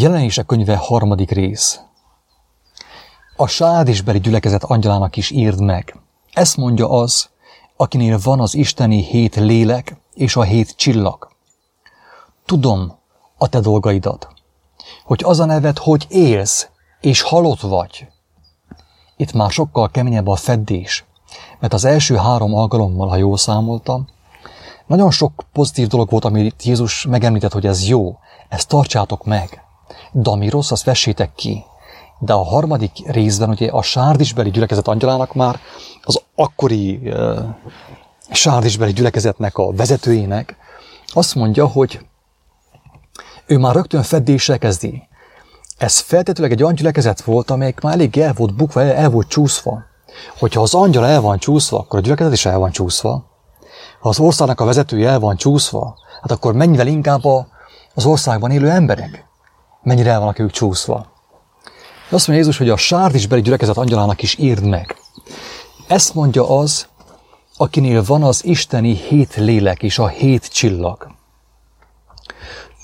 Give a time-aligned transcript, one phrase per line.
[0.00, 1.80] Jelenések könyve harmadik rész.
[3.36, 5.96] A sádisbeli gyülekezet angyalának is írd meg.
[6.32, 7.28] Ezt mondja az,
[7.76, 11.28] akinél van az isteni hét lélek és a hét csillag.
[12.44, 12.98] Tudom
[13.38, 14.28] a te dolgaidat,
[15.04, 16.68] hogy az a neved, hogy élsz
[17.00, 18.06] és halott vagy.
[19.16, 21.04] Itt már sokkal keményebb a feddés,
[21.60, 24.08] mert az első három alkalommal, ha jól számoltam,
[24.86, 28.18] nagyon sok pozitív dolog volt, amit Jézus megemlített, hogy ez jó,
[28.48, 29.63] ezt tartsátok meg.
[30.12, 31.64] De azt vessétek ki.
[32.18, 35.58] De a harmadik részben ugye a sárdisbeli gyülekezet angyalának már
[36.02, 37.38] az akkori uh,
[38.30, 40.56] sárdisbeli gyülekezetnek a vezetőjének
[41.06, 42.00] azt mondja, hogy
[43.46, 45.02] ő már rögtön feddéssel kezdi.
[45.78, 49.28] Ez feltétlenül egy olyan gyülekezet volt, amelyik már elég el volt bukva, el, el volt
[49.28, 49.82] csúszva.
[50.38, 53.24] Hogyha az angyal el van csúszva, akkor a gyülekezet is el van csúszva.
[54.00, 57.24] Ha az országnak a vezetője el van csúszva, hát akkor mennyivel inkább
[57.94, 59.26] az országban élő emberek
[59.84, 61.12] mennyire el vannak ők csúszva.
[62.10, 64.96] Azt mondja Jézus, hogy a sárdisbeli gyülekezet angyalának is írd meg.
[65.88, 66.86] Ezt mondja az,
[67.56, 71.06] akinél van az isteni hét lélek és a hét csillag.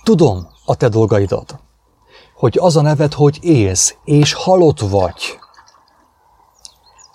[0.03, 1.59] Tudom a te dolgaidat,
[2.35, 5.39] hogy az a neved, hogy élsz, és halott vagy.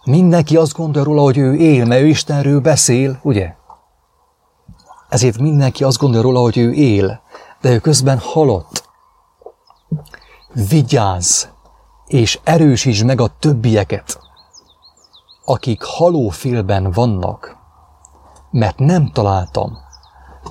[0.03, 3.53] Mindenki azt gondolja róla, hogy ő él, mert ő Istenről beszél, ugye?
[5.09, 7.21] Ezért mindenki azt gondolja róla, hogy ő él,
[7.61, 8.84] de ő közben halott.
[10.69, 11.45] Vigyázz,
[12.07, 14.19] és erősítsd meg a többieket,
[15.45, 17.57] akik halófélben vannak,
[18.51, 19.77] mert nem találtam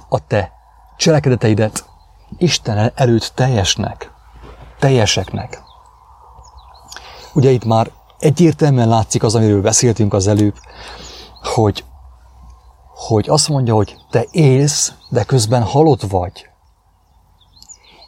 [0.08, 0.52] a te
[0.96, 1.88] cselekedeteidet
[2.38, 4.12] Isten előtt teljesnek,
[4.78, 5.62] teljeseknek.
[7.34, 10.54] Ugye itt már egyértelműen látszik az, amiről beszéltünk az előbb,
[11.42, 11.84] hogy,
[12.94, 16.48] hogy azt mondja, hogy te élsz, de közben halott vagy.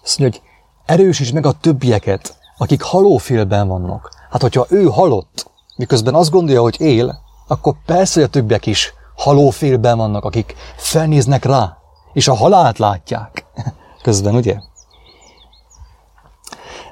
[0.03, 0.46] Azt mondja, hogy
[0.87, 4.11] erősíts meg a többieket, akik halófélben vannak.
[4.31, 8.93] Hát, hogyha ő halott, miközben azt gondolja, hogy él, akkor persze, hogy a többiek is
[9.17, 11.77] halófélben vannak, akik felnéznek rá,
[12.13, 13.45] és a halált látják
[14.03, 14.57] közben, ugye?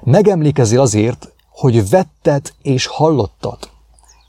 [0.02, 3.58] Megemlékezzél azért, hogy vetted és hallottad,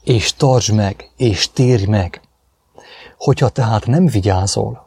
[0.03, 2.21] és tartsd meg, és térj meg.
[3.17, 4.85] Hogyha tehát nem vigyázol,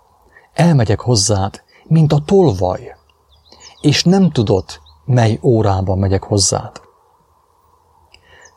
[0.55, 2.98] elmegyek hozzád, mint a tolvaj,
[3.81, 4.65] és nem tudod,
[5.05, 6.81] mely órában megyek hozzád.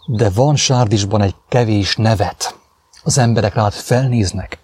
[0.05, 2.59] De van sárdisban egy kevés nevet.
[3.03, 4.59] Az emberek rád felnéznek.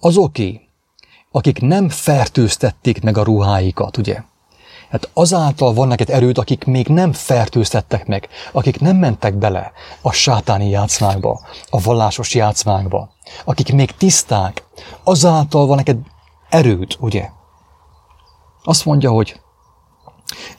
[0.00, 0.68] Azoké,
[1.30, 4.22] akik nem fertőztették meg a ruháikat, ugye?
[4.90, 10.12] Hát azáltal van neked erőd, akik még nem fertőztettek meg, akik nem mentek bele a
[10.12, 11.40] sátáni játszmákba,
[11.70, 13.10] a vallásos játszmákba,
[13.44, 14.64] akik még tiszták,
[15.02, 15.98] azáltal van neked
[16.48, 17.28] erőd, ugye?
[18.64, 19.40] Azt mondja, hogy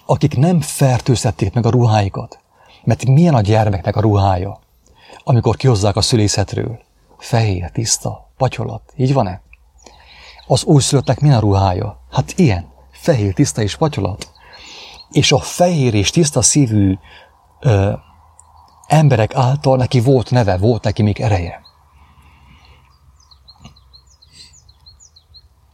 [0.05, 2.39] akik nem fertőztették meg a ruháikat,
[2.83, 4.59] mert milyen a gyermeknek a ruhája,
[5.23, 6.79] amikor kihozzák a szülészetről?
[7.17, 9.41] Fehér, tiszta, patyolat, így van-e?
[10.47, 11.99] Az újszülöttnek milyen a ruhája?
[12.11, 14.31] Hát ilyen, fehér, tiszta és patyolat.
[15.11, 16.97] És a fehér és tiszta szívű
[17.59, 17.93] ö,
[18.87, 21.61] emberek által neki volt neve, volt neki még ereje.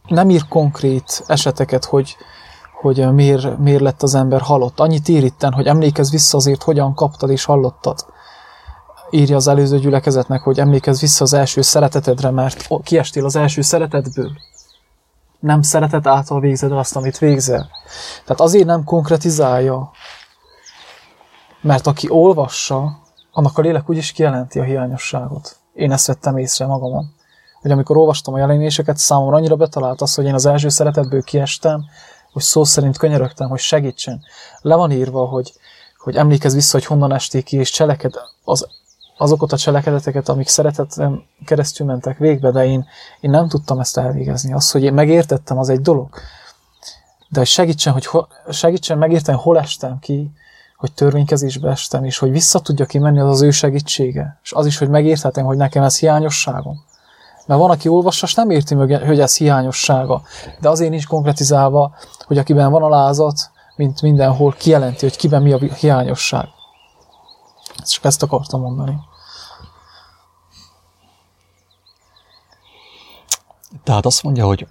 [0.08, 2.16] Nem ír konkrét eseteket, hogy
[2.80, 4.80] hogy miért, miért lett az ember halott.
[4.80, 8.06] Annyit ír itten, hogy emlékezz vissza azért, hogyan kaptad és hallottad.
[9.10, 14.30] Írja az előző gyülekezetnek, hogy emlékezz vissza az első szeretetedre, mert kiestél az első szeretetből.
[15.40, 17.68] Nem szeretet által végzed azt, amit végzel.
[18.24, 19.90] Tehát azért nem konkretizálja,
[21.60, 22.98] mert aki olvassa,
[23.32, 25.56] annak a lélek úgyis kijelenti a hiányosságot.
[25.74, 27.14] Én ezt vettem észre magamon.
[27.60, 31.84] Hogy amikor olvastam a jelenéseket, számomra annyira betalált az, hogy én az első szeretetből kiestem,
[32.36, 34.22] hogy szó szerint könyörögtem, hogy segítsen.
[34.60, 35.52] Le van írva, hogy,
[35.98, 38.14] hogy emlékezz vissza, hogy honnan esték ki, és cseleked
[38.44, 38.66] az,
[39.16, 42.86] azokat a cselekedeteket, amik szeretetem keresztül mentek végbe, de én,
[43.20, 44.52] én nem tudtam ezt elvégezni.
[44.52, 46.08] Az, hogy én megértettem, az egy dolog.
[47.28, 48.20] De hogy segítsen, hogy ho,
[48.50, 50.30] segítsen megérteni, hol estem ki,
[50.76, 54.40] hogy törvénykezésbe estem, és hogy vissza tudja kimenni, az az ő segítsége.
[54.42, 56.84] És az is, hogy megérthetem, hogy nekem ez hiányosságom.
[57.46, 60.22] Mert van, aki olvassa, és nem érti meg, hogy ez hiányossága.
[60.60, 61.94] De azért nincs konkretizálva,
[62.26, 66.48] hogy akiben van alázat, mint mindenhol, kijelenti, hogy kiben mi a hiányosság.
[67.84, 68.98] Csak ezt akartam mondani.
[73.84, 74.66] Tehát azt mondja, hogy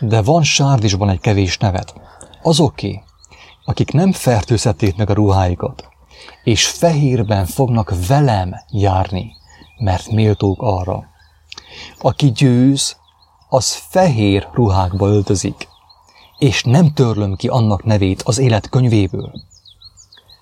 [0.00, 1.94] de van sárdisban egy kevés nevet.
[2.42, 3.02] Azoké,
[3.64, 5.88] akik nem fertőzhették meg a ruháikat,
[6.44, 9.32] és fehérben fognak velem járni,
[9.78, 11.04] mert méltók arra.
[11.98, 12.96] Aki győz,
[13.48, 15.68] az fehér ruhákba öltözik,
[16.38, 19.32] és nem törlöm ki annak nevét az élet könyvéből.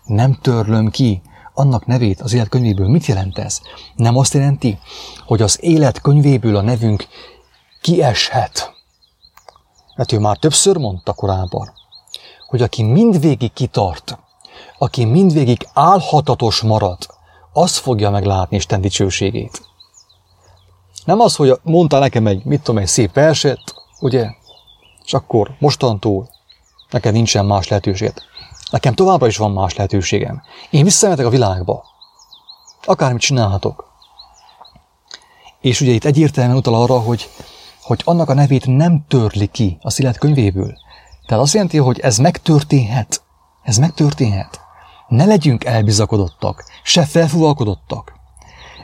[0.04, 1.22] Nem törlöm ki
[1.54, 2.88] annak nevét az élet könyvéből.
[2.88, 3.60] Mit jelent ez?
[3.94, 4.78] Nem azt jelenti,
[5.26, 7.06] hogy az élet könyvéből a nevünk
[7.80, 8.72] kieshet.
[9.96, 11.72] Mert ő már többször mondta korábban,
[12.48, 14.18] hogy aki mindvégig kitart,
[14.78, 17.06] aki mindvégig álhatatos marad,
[17.52, 19.63] az fogja meglátni Isten dicsőségét.
[21.04, 23.60] Nem az, hogy mondta nekem egy, mit tudom, egy szép verset,
[24.00, 24.30] ugye,
[25.04, 26.28] és akkor mostantól
[26.90, 28.12] nekem nincsen más lehetőség.
[28.70, 30.42] Nekem továbbra is van más lehetőségem.
[30.70, 31.84] Én visszamehetek a világba.
[32.84, 33.92] Akármit csinálhatok.
[35.60, 37.28] És ugye itt egyértelműen utal arra, hogy,
[37.82, 40.74] hogy annak a nevét nem törli ki a szilárd könyvéből.
[41.26, 43.22] Tehát azt jelenti, hogy ez megtörténhet.
[43.62, 44.60] Ez megtörténhet.
[45.08, 48.12] Ne legyünk elbizakodottak, se felfúvalkodottak.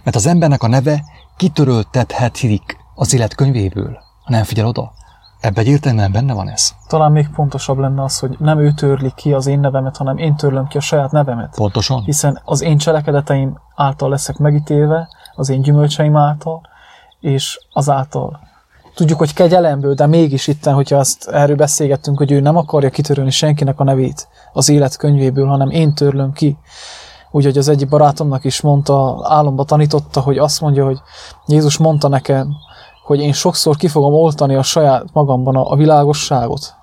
[0.05, 1.05] Mert az embernek a neve
[1.41, 3.99] kitöröltethetik az élet könyvéből.
[4.27, 4.93] Nem figyel oda.
[5.41, 6.71] Ebben egyértelműen benne van ez.
[6.89, 10.37] Talán még pontosabb lenne az, hogy nem ő törli ki az én nevemet, hanem én
[10.37, 11.55] törlöm ki a saját nevemet.
[11.55, 12.03] Pontosan.
[12.03, 16.61] Hiszen az én cselekedeteim által leszek megítélve, az én gyümölcseim által,
[17.21, 18.41] és azáltal.
[18.95, 23.31] Tudjuk, hogy kegyelemből, de mégis itten, hogyha ezt erről beszélgettünk, hogy ő nem akarja kitörölni
[23.31, 26.59] senkinek a nevét az élet könyvéből, hanem én törlöm ki.
[27.31, 31.01] Úgyhogy az egyik barátomnak is mondta, álomba tanította, hogy azt mondja, hogy
[31.47, 32.57] Jézus mondta nekem,
[33.05, 36.75] hogy én sokszor ki fogom oltani a saját magamban a, a világosságot.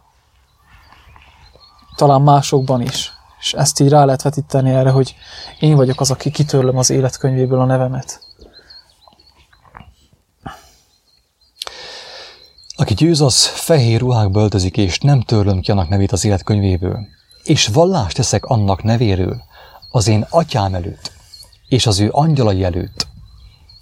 [1.96, 3.12] Talán másokban is.
[3.40, 5.16] És ezt így rá lehet vetíteni erre, hogy
[5.60, 8.20] én vagyok az, aki kitörlöm az életkönyvéből a nevemet.
[12.76, 17.00] Aki győz, az fehér ruhákba öltözik, és nem törlöm ki annak nevét az életkönyvéből.
[17.44, 19.42] És vallást teszek annak nevéről,
[19.98, 21.12] az én atyám előtt,
[21.68, 23.08] és az ő angyalai előtt.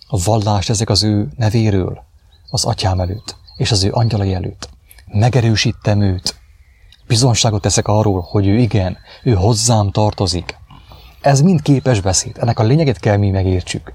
[0.08, 2.04] A vallást ezek az ő nevéről,
[2.50, 4.70] az atyám előtt, és az ő angyalai előtt.
[5.06, 6.36] Megerősítem őt.
[7.08, 10.58] Bizonságot teszek arról, hogy ő igen, ő hozzám tartozik.
[11.22, 12.38] Ez mind képes beszéd.
[12.40, 13.94] Ennek a lényeget kell mi megértsük.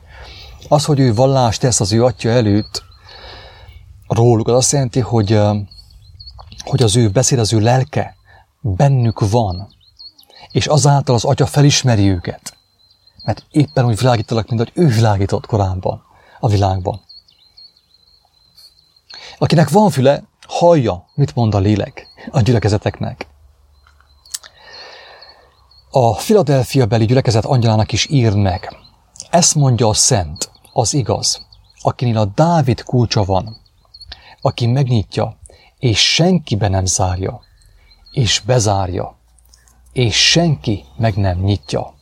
[0.69, 2.83] Az, hogy ő vallást tesz az ő atya előtt,
[4.07, 5.41] róluk, az azt jelenti, hogy,
[6.65, 8.17] hogy az ő beszéd, az ő lelke
[8.61, 9.79] bennük van,
[10.53, 12.57] és azáltal az atya felismeri őket.
[13.25, 16.03] Mert éppen úgy világítanak, mint hogy ő világított korábban
[16.41, 17.01] a világban.
[19.39, 23.27] Akinek van füle, hallja, mit mond a lélek a gyülekezeteknek.
[25.91, 28.77] A Philadelphia beli gyülekezet angyalának is ír meg.
[29.31, 31.47] Ezt mondja a szent, az igaz,
[31.83, 33.57] akinél a Dávid kulcsa van,
[34.41, 35.39] aki megnyitja,
[35.79, 37.41] és senkibe nem zárja,
[38.11, 39.20] és bezárja,
[40.01, 41.95] és senki meg nem nyitja.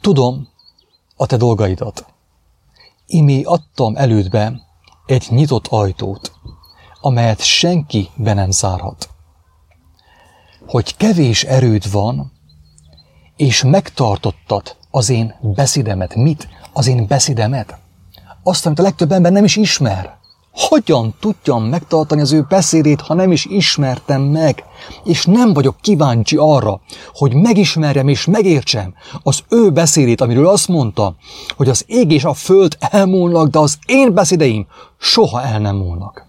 [0.00, 0.48] Tudom
[1.16, 2.06] a te dolgaidat.
[3.06, 4.60] Imé adtam elődbe
[5.06, 6.32] egy nyitott ajtót,
[7.00, 9.08] amelyet senki be nem zárhat.
[10.66, 12.32] Hogy kevés erőd van,
[13.36, 16.14] és megtartottad az én beszédemet.
[16.14, 16.48] Mit?
[16.72, 17.78] Az én beszédemet?
[18.42, 20.18] Azt, amit a legtöbb ember nem is ismer.
[20.54, 24.64] Hogyan tudjam megtartani az ő beszédét, ha nem is ismertem meg,
[25.04, 26.80] és nem vagyok kíváncsi arra,
[27.14, 31.14] hogy megismerjem és megértsem az ő beszédét, amiről azt mondta,
[31.56, 34.66] hogy az ég és a föld elmúlnak, de az én beszédeim
[34.98, 36.26] soha el nem múlnak.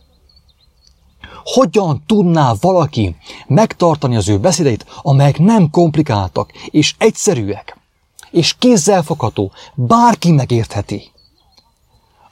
[1.44, 3.16] Hogyan tudná valaki
[3.48, 7.78] megtartani az ő beszédeit, amelyek nem komplikáltak és egyszerűek,
[8.32, 11.14] és kézzelfogható, bárki megértheti?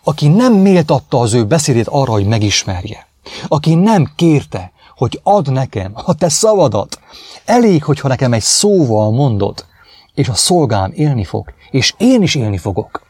[0.03, 3.07] Aki nem méltatta az ő beszédét arra, hogy megismerje,
[3.47, 6.99] aki nem kérte, hogy add nekem a te szavadat,
[7.45, 9.65] elég, hogyha nekem egy szóval mondod,
[10.13, 13.01] és a szolgám élni fog, és én is élni fogok.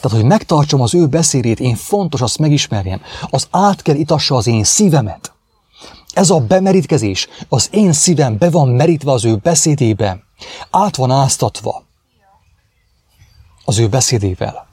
[0.00, 3.00] Tehát, hogy megtartsam az ő beszédét, én fontos azt megismerjem,
[3.30, 5.32] az át kell itassa az én szívemet.
[6.12, 10.22] Ez a bemerítkezés, az én szívem be van merítve az ő beszédébe,
[10.70, 11.87] át van áztatva
[13.68, 14.66] az ő beszédével.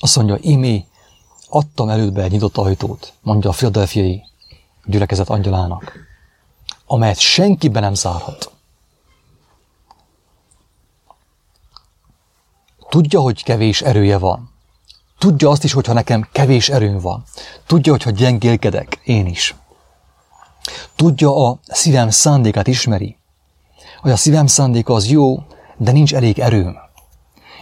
[0.00, 0.86] Azt mondja, imé,
[1.48, 4.22] adtam elődbe egy nyitott ajtót, mondja a filadelfiai
[4.84, 5.92] gyülekezet angyalának,
[6.86, 8.52] amelyet senki be nem zárhat.
[12.88, 14.50] Tudja, hogy kevés erője van.
[15.18, 17.24] Tudja azt is, hogyha nekem kevés erőm van.
[17.66, 19.54] Tudja, hogyha gyengélkedek, én is.
[20.96, 23.16] Tudja a szívem szándékát ismeri,
[24.00, 25.36] hogy a szívem szándéka az jó,
[25.76, 26.76] de nincs elég erőm.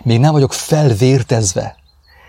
[0.03, 1.77] Még nem vagyok felvértezve,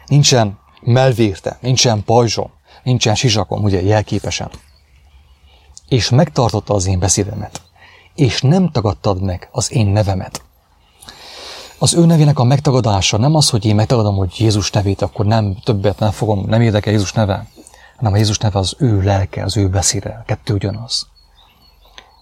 [0.06, 2.52] nincsen melvérte, nincsen pajzsom,
[2.84, 4.50] nincsen sisakom, ugye jelképesen.
[5.88, 7.62] És megtartotta az én beszédemet,
[8.16, 10.42] és nem tagadtad meg az én nevemet.
[11.78, 15.58] Az ő nevének a megtagadása nem az, hogy én megtagadom, hogy Jézus nevét, akkor nem
[15.64, 17.48] többet nem fogom, nem érdekel Jézus neve,
[18.04, 21.08] hanem a Jézus neve az ő lelke, az ő beszéde, kettő ugyanaz.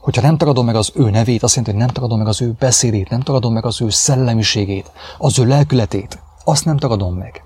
[0.02, 2.56] Hogyha nem tagadom meg az ő nevét, azt jelenti, hogy nem tagadom meg az ő
[2.60, 6.20] beszédét, nem tagadom meg az ő szellemiségét, az ő lelkületét.
[6.44, 7.44] Azt nem tagadom meg,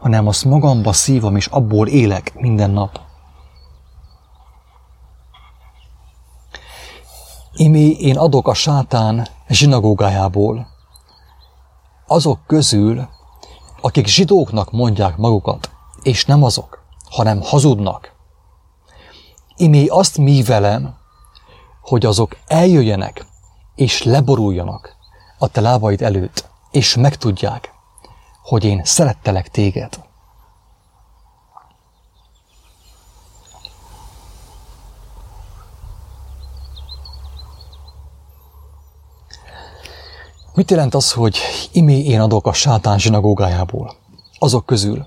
[0.00, 3.00] hanem azt magamba szívom, és abból élek minden nap.
[7.52, 10.66] Imi én adok a sátán zsinagógájából,
[12.06, 13.08] azok közül,
[13.80, 15.70] akik zsidóknak mondják magukat,
[16.02, 16.77] és nem azok,
[17.10, 18.12] hanem hazudnak.
[19.56, 20.96] Imi azt velem,
[21.80, 23.26] hogy azok eljöjjenek
[23.74, 24.96] és leboruljanak
[25.38, 27.72] a te lábaid előtt, és megtudják,
[28.42, 30.06] hogy én szerettelek téged.
[40.54, 41.38] Mit jelent az, hogy
[41.72, 43.96] imé én adok a sátán zsinagógájából?
[44.38, 45.06] Azok közül,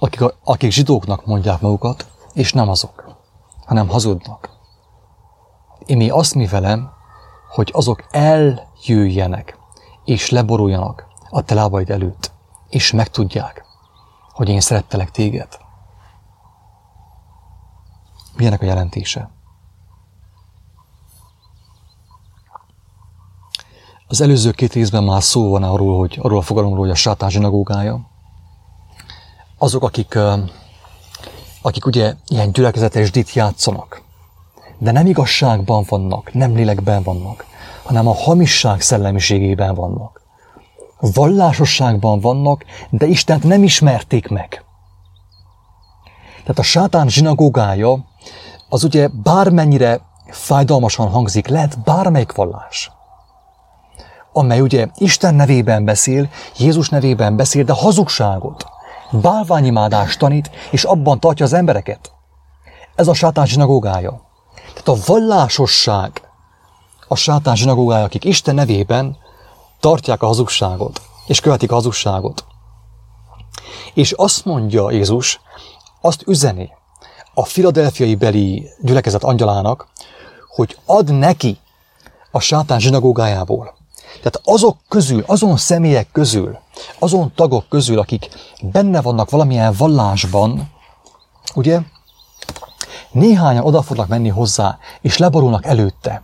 [0.00, 3.16] akik, akik zsidóknak mondják magukat, és nem azok,
[3.66, 4.50] hanem hazudnak.
[5.86, 6.90] Imé azt mi velem,
[7.48, 9.58] hogy azok eljöjjenek,
[10.04, 12.32] és leboruljanak a te lábaid előtt,
[12.68, 13.64] és megtudják,
[14.32, 15.58] hogy én szerettelek téged.
[18.36, 19.30] Milyenek a jelentése?
[24.06, 27.30] Az előző két részben már szó van arról, hogy arról a fogalomról, hogy a sátán
[27.30, 28.09] zsinagógája.
[29.62, 30.18] Azok, akik,
[31.62, 34.02] akik ugye ilyen gyülekezetes dit játszanak,
[34.78, 37.44] de nem igazságban vannak, nem lélekben vannak,
[37.82, 40.20] hanem a hamisság szellemiségében vannak.
[41.00, 44.64] Vallásosságban vannak, de Istent nem ismerték meg.
[46.40, 48.04] Tehát a sátán zsinagógája
[48.68, 50.00] az ugye bármennyire
[50.30, 52.90] fájdalmasan hangzik, lehet bármelyik vallás
[54.32, 58.66] amely ugye Isten nevében beszél, Jézus nevében beszél, de hazugságot,
[59.10, 62.12] bálványimádást tanít, és abban tartja az embereket.
[62.94, 64.22] Ez a sátán zsinagógája.
[64.54, 66.22] Tehát a vallásosság
[67.08, 69.16] a sátán zsinagógája, akik Isten nevében
[69.80, 72.44] tartják a hazugságot, és követik a hazugságot.
[73.94, 75.40] És azt mondja Jézus,
[76.00, 76.70] azt üzeni
[77.34, 79.88] a filadelfiai beli gyülekezet angyalának,
[80.48, 81.58] hogy ad neki
[82.30, 83.74] a sátán zsinagógájából
[84.16, 86.58] tehát azok közül, azon személyek közül,
[86.98, 88.28] azon tagok közül, akik
[88.62, 90.70] benne vannak valamilyen vallásban,
[91.54, 91.80] ugye,
[93.10, 96.22] néhányan oda fognak menni hozzá, és leborulnak előtte.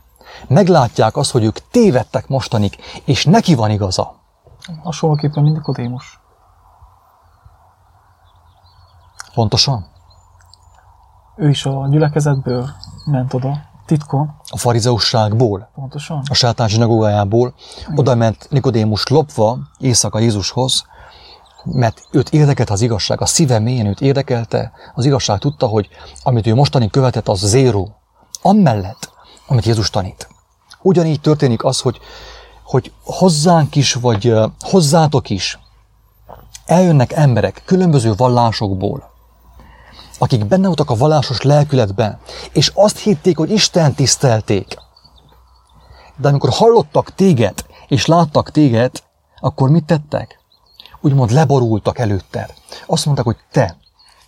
[0.48, 4.14] Meglátják azt, hogy ők tévedtek mostanig, és neki van igaza.
[4.82, 6.20] Hasonlóképpen, mint Nikodémus.
[9.34, 9.86] Pontosan?
[11.36, 12.68] Ő is a gyülekezetből
[13.04, 14.34] ment oda, titkon.
[14.48, 15.70] A farizeusságból.
[15.74, 16.22] Pontosan.
[16.30, 17.54] A sátán zsinagógájából.
[17.94, 20.84] Oda ment Nikodémus lopva éjszaka Jézushoz,
[21.64, 25.88] mert őt érdekelt az igazság, a szíve mélyén őt érdekelte, az igazság tudta, hogy
[26.22, 27.96] amit ő mostani követett, az zéró.
[28.42, 29.10] Amellett,
[29.46, 30.28] amit Jézus tanít.
[30.82, 31.98] Ugyanígy történik az, hogy,
[32.64, 35.58] hogy hozzánk is, vagy hozzátok is
[36.66, 39.10] eljönnek emberek különböző vallásokból,
[40.18, 42.18] akik benne voltak a vallásos lelkületben,
[42.52, 44.76] és azt hitték, hogy Isten tisztelték.
[46.16, 49.02] De amikor hallottak téged, és láttak téged,
[49.40, 50.38] akkor mit tettek?
[51.00, 52.54] Úgymond leborultak előtted.
[52.86, 53.76] Azt mondták, hogy te,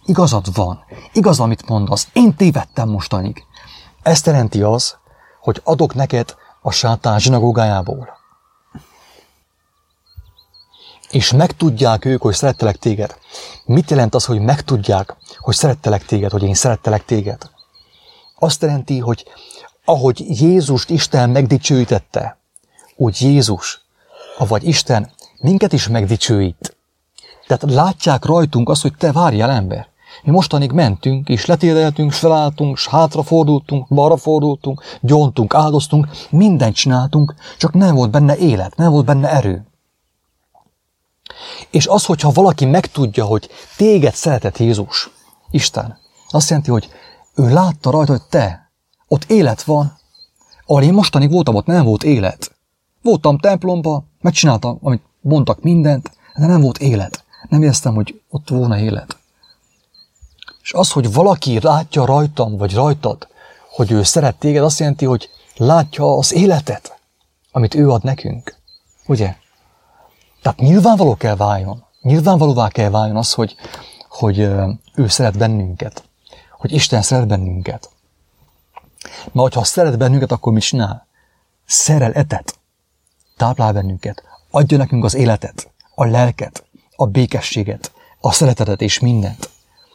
[0.04, 3.44] igazad van, igaz, amit mondasz, én tévedtem mostanig.
[4.02, 4.96] Ezt jelenti az,
[5.40, 8.17] hogy adok neked a sátán zsinagógájából
[11.10, 13.16] és megtudják ők, hogy szerettelek téged.
[13.64, 17.50] Mit jelent az, hogy megtudják, hogy szerettelek téged, hogy én szerettelek téged?
[18.38, 19.24] Azt jelenti, hogy
[19.84, 22.38] ahogy Jézust Isten megdicsőítette,
[22.96, 23.80] úgy Jézus,
[24.38, 25.10] avagy Isten
[25.40, 26.76] minket is megdicsőít.
[27.46, 29.88] Tehát látják rajtunk azt, hogy te várjál ember.
[30.22, 37.72] Mi mostanig mentünk, és letédeltünk, felálltunk, és hátrafordultunk, balra fordultunk, gyontunk, áldoztunk, mindent csináltunk, csak
[37.72, 39.66] nem volt benne élet, nem volt benne erő.
[41.70, 45.10] És az, hogyha valaki megtudja, hogy téged szeretett Jézus,
[45.50, 46.88] Isten, azt jelenti, hogy
[47.34, 48.70] ő látta rajta, hogy te,
[49.08, 49.98] ott élet van,
[50.66, 52.56] ahol én mostanig voltam, ott nem volt élet.
[53.02, 57.24] Voltam templomba, megcsináltam, amit mondtak mindent, de nem volt élet.
[57.48, 59.16] Nem éreztem, hogy ott volna élet.
[60.62, 63.28] És az, hogy valaki látja rajtam, vagy rajtad,
[63.70, 66.98] hogy ő szeret téged, azt jelenti, hogy látja az életet,
[67.52, 68.56] amit ő ad nekünk.
[69.06, 69.36] Ugye?
[70.42, 73.56] Tehát nyilvánvaló kell váljon, nyilvánvalóvá kell váljon az, hogy,
[74.08, 74.38] hogy
[74.94, 76.04] ő szeret bennünket,
[76.58, 77.90] hogy Isten szeret bennünket.
[79.24, 81.06] Mert hogyha szeret bennünket, akkor mi csinál?
[81.66, 82.58] Szerel etet,
[83.36, 86.64] táplál bennünket, adja nekünk az életet, a lelket,
[86.96, 89.50] a békességet, a szeretetet és mindent.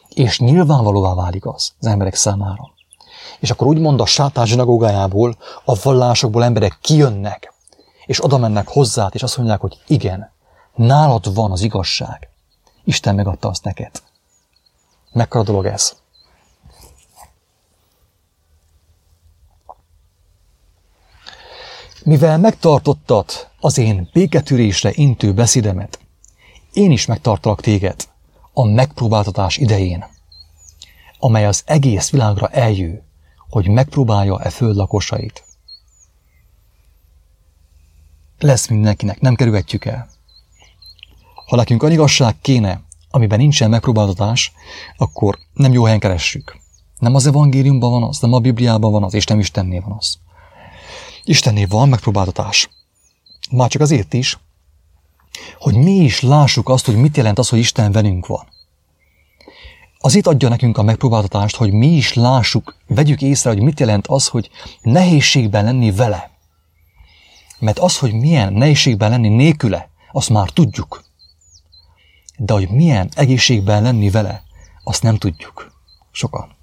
[0.08, 2.72] És nyilvánvalóvá válik az az emberek számára.
[3.40, 7.52] És akkor úgymond a sátán zsinagógájából, a vallásokból emberek kijönnek,
[8.06, 10.32] és oda mennek hozzá, és azt mondják, hogy igen,
[10.74, 12.28] nálad van az igazság.
[12.84, 14.02] Isten megadta azt neked.
[15.12, 15.96] Mekkora dolog ez?
[22.04, 25.98] Mivel megtartottad az én béketűrésre intő beszédemet,
[26.72, 28.08] én is megtartalak téged
[28.52, 30.04] a megpróbáltatás idején,
[31.18, 33.02] amely az egész világra eljő,
[33.48, 35.44] hogy megpróbálja e föld lakosait.
[38.38, 40.08] Lesz mindenkinek, nem kerülhetjük el.
[41.46, 44.52] Ha nekünk a igazság kéne, amiben nincsen megpróbáltatás,
[44.96, 46.56] akkor nem jó helyen keressük.
[46.98, 50.18] Nem az evangéliumban van az, nem a Bibliában van az, és nem Istennél van az.
[51.24, 52.70] Istennél van megpróbáltatás.
[53.50, 54.38] Már csak azért is,
[55.58, 58.46] hogy mi is lássuk azt, hogy mit jelent az, hogy Isten velünk van.
[59.98, 64.06] Az itt adja nekünk a megpróbáltatást, hogy mi is lássuk, vegyük észre, hogy mit jelent
[64.06, 64.50] az, hogy
[64.82, 66.30] nehézségben lenni vele.
[67.58, 71.03] Mert az, hogy milyen nehézségben lenni nélküle, azt már tudjuk.
[72.36, 74.42] De hogy milyen egészségben lenni vele,
[74.84, 75.72] azt nem tudjuk.
[76.10, 76.54] Sokan.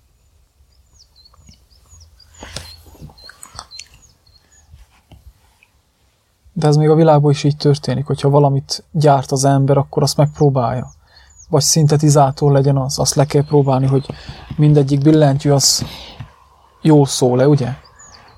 [6.53, 10.17] De ez még a világban is így történik, hogyha valamit gyárt az ember, akkor azt
[10.17, 10.91] megpróbálja.
[11.49, 14.05] Vagy szintetizától legyen az, azt le kell próbálni, hogy
[14.57, 15.85] mindegyik billentyű az
[16.81, 17.69] jól szól-e, ugye?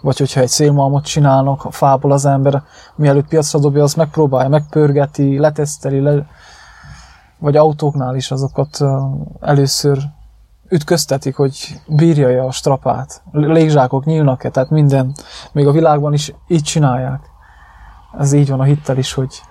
[0.01, 2.63] Vagy hogyha egy szélmalmot csinálnak a fából az ember,
[2.95, 6.27] mielőtt piacra dobja, az megpróbálja, megpörgeti, leteszteli, le...
[7.43, 8.83] vagy autóknál is azokat
[9.39, 9.97] először
[10.69, 13.21] ütköztetik, hogy bírja a strapát.
[13.31, 15.15] Légzsákok nyílnak-e, tehát minden,
[15.51, 17.31] még a világban is így csinálják
[18.19, 19.41] ez így van a hittel is, hogy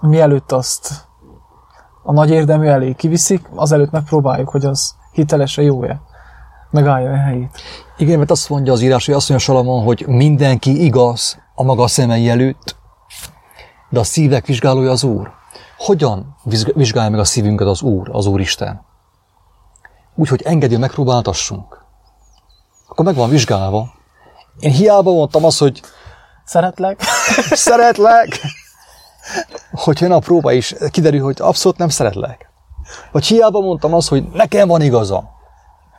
[0.00, 1.08] mielőtt azt
[2.02, 6.00] a nagy érdemű elé kiviszik, azelőtt megpróbáljuk, hogy az hitelese jó-e,
[6.70, 7.60] megállja a helyét.
[7.96, 11.86] Igen, mert azt mondja az írás, hogy azt mondja Salamon, hogy mindenki igaz a maga
[11.86, 12.76] szemei előtt,
[13.88, 15.30] de a szívek vizsgálója az Úr.
[15.80, 16.36] Hogyan
[16.74, 18.84] vizsgálja meg a szívünket az Úr, az Úristen?
[20.14, 21.84] Úgy, hogy engedje, megpróbáltassunk.
[22.88, 23.92] Akkor meg van vizsgálva.
[24.58, 25.82] Én hiába mondtam azt, hogy
[26.44, 27.00] Szeretlek.
[27.66, 28.40] szeretlek.
[29.72, 32.50] Hogy jön a próba is, kiderül, hogy abszolút nem szeretlek.
[33.12, 35.30] Vagy hiába mondtam azt, hogy nekem van igaza.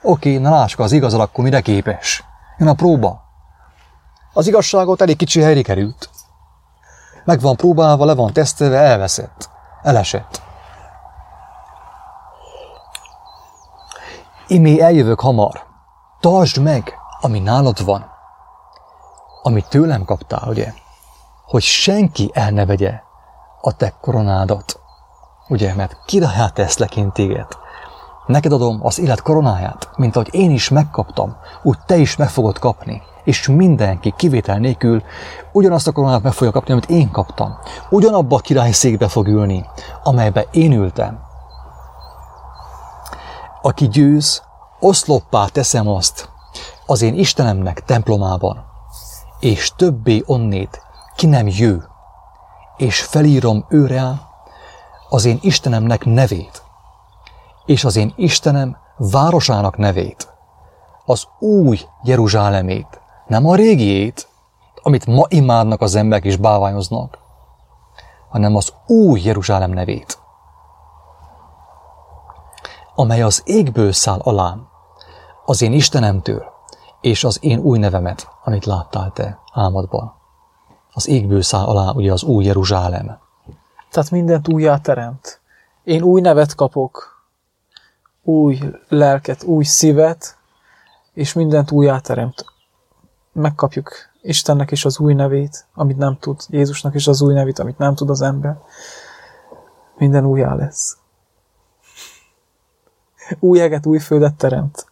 [0.02, 2.24] Oké, na lássuk, az igazal akkor mire képes.
[2.58, 3.22] Jön a próba.
[4.34, 6.10] Az igazságot elég kicsi helyre került.
[7.26, 9.50] Meg van próbálva, le van tesztelve, elveszett.
[9.84, 10.42] Elesett.
[14.48, 15.64] Imé eljövök hamar.
[16.20, 18.12] Tartsd meg, ami nálad van
[19.42, 20.74] amit tőlem kaptál, ugye,
[21.46, 23.02] hogy senki el ne vegye
[23.62, 24.80] a te koronádat,
[25.48, 27.48] ugye, mert királyá teszlek téged.
[28.32, 32.60] Neked adom az élet koronáját, mint ahogy én is megkaptam, úgy te is meg fogod
[32.60, 35.04] kapni, és mindenki kivétel nélkül
[35.52, 37.58] ugyanazt a koronát meg fogja kapni, amit én kaptam.
[37.90, 39.66] Ugyanabba a királyi székbe fog ülni,
[40.04, 41.20] amelybe én ültem.
[43.62, 44.44] Aki győz,
[44.80, 46.30] oszloppá teszem azt
[46.86, 48.66] az én Istenemnek templomában,
[49.40, 50.82] és többé onnét
[51.16, 51.84] ki nem jő,
[52.78, 54.22] és felírom őre
[55.10, 56.70] az én Istenemnek nevét,
[57.66, 60.34] és az én Istenem városának nevét,
[61.06, 64.28] az új Jeruzsálemét, nem a régiét,
[64.84, 67.18] amit ma imádnak az emberek és báványoznak,
[68.30, 70.20] hanem az új Jeruzsálem nevét,
[72.96, 74.68] amely az égből száll alám,
[75.46, 76.44] az én Istenemtől,
[77.02, 80.14] és az én új nevemet, amit láttál te álmodban.
[80.94, 83.20] Az égből száll alá ugye az új Jeruzsálem.
[83.92, 85.42] Tehát mindent újjá teremt.
[85.84, 87.11] Én új nevet kapok,
[88.24, 90.38] új lelket, új szívet,
[91.14, 92.46] és mindent újjá teremt.
[93.34, 97.78] Megkapjuk Istennek is az új nevét, amit nem tud, Jézusnak is az új nevét, amit
[97.78, 98.58] nem tud az ember.
[99.98, 100.98] Minden újjá lesz.
[103.40, 104.86] Új eget, új földet teremt.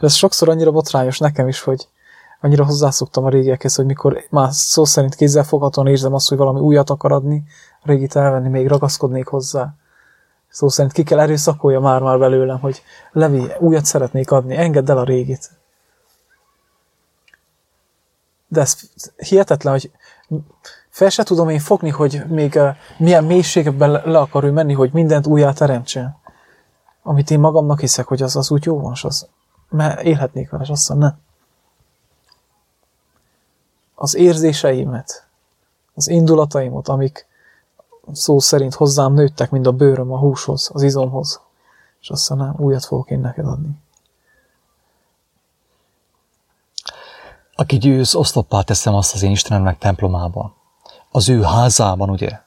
[0.00, 1.88] Ez sokszor annyira botrányos nekem is, hogy
[2.40, 6.90] annyira hozzászoktam a régiekhez, hogy mikor már szó szerint kézzelfoghatóan érzem azt, hogy valami újat
[6.90, 7.44] akar adni,
[7.82, 9.74] régit elvenni, még ragaszkodnék hozzá.
[10.56, 15.04] Szó szerint ki kell erőszakolja már-már belőlem, hogy Levi, újat szeretnék adni, engedd el a
[15.04, 15.50] régit.
[18.48, 18.76] De ez
[19.16, 19.90] hihetetlen, hogy
[20.88, 22.58] fel se tudom én fogni, hogy még
[22.98, 26.16] milyen mélységben le, akar ő menni, hogy mindent újjá teremtsen.
[27.02, 29.28] Amit én magamnak hiszek, hogy az, az úgy jó van, az
[29.68, 31.14] mert élhetnék vele, és azt mondja, ne.
[33.94, 35.26] Az érzéseimet,
[35.94, 37.26] az indulataimat, amik
[38.12, 41.40] szó szerint hozzám nőttek, mint a bőröm a húshoz, az izomhoz.
[42.00, 43.70] És aztán nem, újat fogok én neked adni.
[47.54, 50.54] Aki győz, oszloppá teszem azt az én Istenemnek templomában.
[51.10, 52.40] Az ő házában, ugye?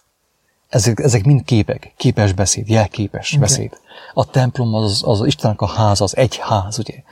[0.70, 3.40] Ezek, ezek mind képek, képes beszéd, jelképes okay.
[3.40, 3.80] beszéd.
[4.14, 7.04] A templom az, az Istennek a ház, az egy ház, ugye?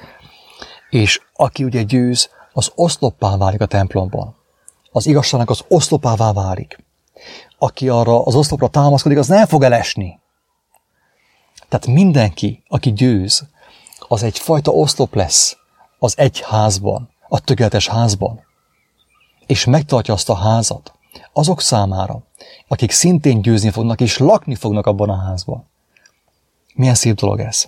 [0.89, 4.35] És aki ugye győz, az oszloppá válik a templomban.
[4.91, 6.83] Az igazságnak az oszlopává válik.
[7.57, 10.19] Aki arra az oszlopra támaszkodik, az nem fog elesni.
[11.69, 13.47] Tehát mindenki, aki győz,
[14.07, 15.57] az egyfajta oszlop lesz
[15.99, 18.45] az egy házban, a tökéletes házban.
[19.45, 20.97] És megtartja azt a házat
[21.33, 22.23] azok számára,
[22.67, 25.67] akik szintén győzni fognak és lakni fognak abban a házban.
[26.73, 27.67] Milyen szép dolog ez.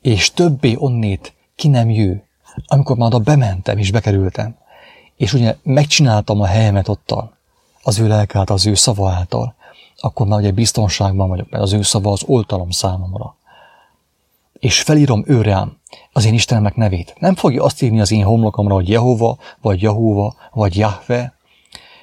[0.00, 2.24] És többé onnét ki nem jő,
[2.66, 4.56] amikor már oda bementem és bekerültem,
[5.20, 7.36] és ugye megcsináltam a helyemet ottal,
[7.82, 9.54] az ő lelke által, az ő szava által,
[9.96, 13.36] akkor már ugye biztonságban vagyok, mert az ő szava az oltalom számomra.
[14.52, 15.76] És felírom őrám
[16.12, 17.14] az én Istenemnek nevét.
[17.18, 21.34] Nem fogja azt írni az én homlokomra, hogy Jehova, vagy Jahúva, vagy Jahve,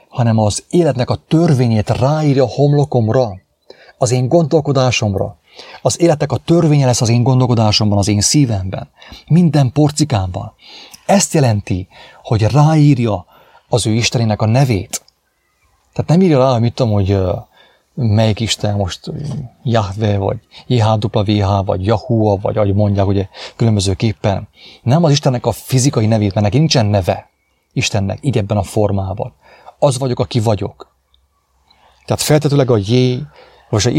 [0.10, 3.40] hanem az életnek a törvényét ráírja a homlokomra,
[3.98, 5.38] az én gondolkodásomra.
[5.82, 8.90] Az életnek a törvénye lesz az én gondolkodásomban, az én szívemben,
[9.28, 10.54] minden porcikámban.
[11.08, 11.88] Ezt jelenti,
[12.24, 13.26] hogy ráírja
[13.70, 15.06] az ő Istenének a nevét.
[15.94, 17.18] Tehát nem írja rá, mit tudom, hogy
[17.94, 19.12] melyik Isten most
[19.64, 24.48] Jahve, vagy JHWH, vagy Yahua, vagy ahogy mondják, ugye különbözőképpen.
[24.84, 27.30] Nem az Istennek a fizikai nevét, mert neki nincsen neve
[27.74, 29.34] Istennek, így ebben a formában.
[29.80, 30.96] Az vagyok, aki vagyok.
[32.06, 33.18] Tehát feltetőleg a J,
[33.70, 33.90] vagy a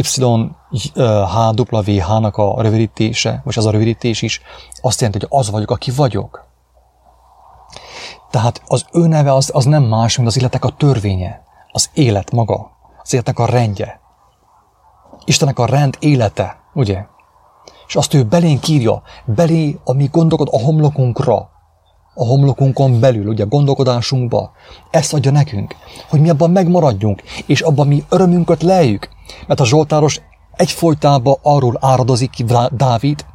[0.70, 4.40] YHWH-nak a rövidítése, vagy az a rövidítés is
[4.80, 6.47] azt jelenti, hogy az vagyok, aki vagyok.
[8.30, 12.30] Tehát az ő neve az, az nem más, mint az életek a törvénye, az élet
[12.30, 12.76] maga
[13.08, 14.00] az életnek a rendje.
[15.24, 17.04] Istennek a rend élete, ugye?
[17.86, 21.36] És azt ő belénk írja, belé, ami gondolkod a homlokunkra,
[22.14, 24.50] a homlokunkon belül, ugye gondolkodásunkba.
[24.90, 25.76] Ezt adja nekünk,
[26.08, 29.08] hogy mi abban megmaradjunk, és abban mi örömünket lejjük.
[29.46, 30.20] Mert a Zsoltáros
[30.52, 33.26] egyfolytában arról áradozik ki Dávid,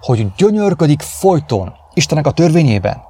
[0.00, 3.07] hogy gyönyörködik folyton Istennek a törvényében.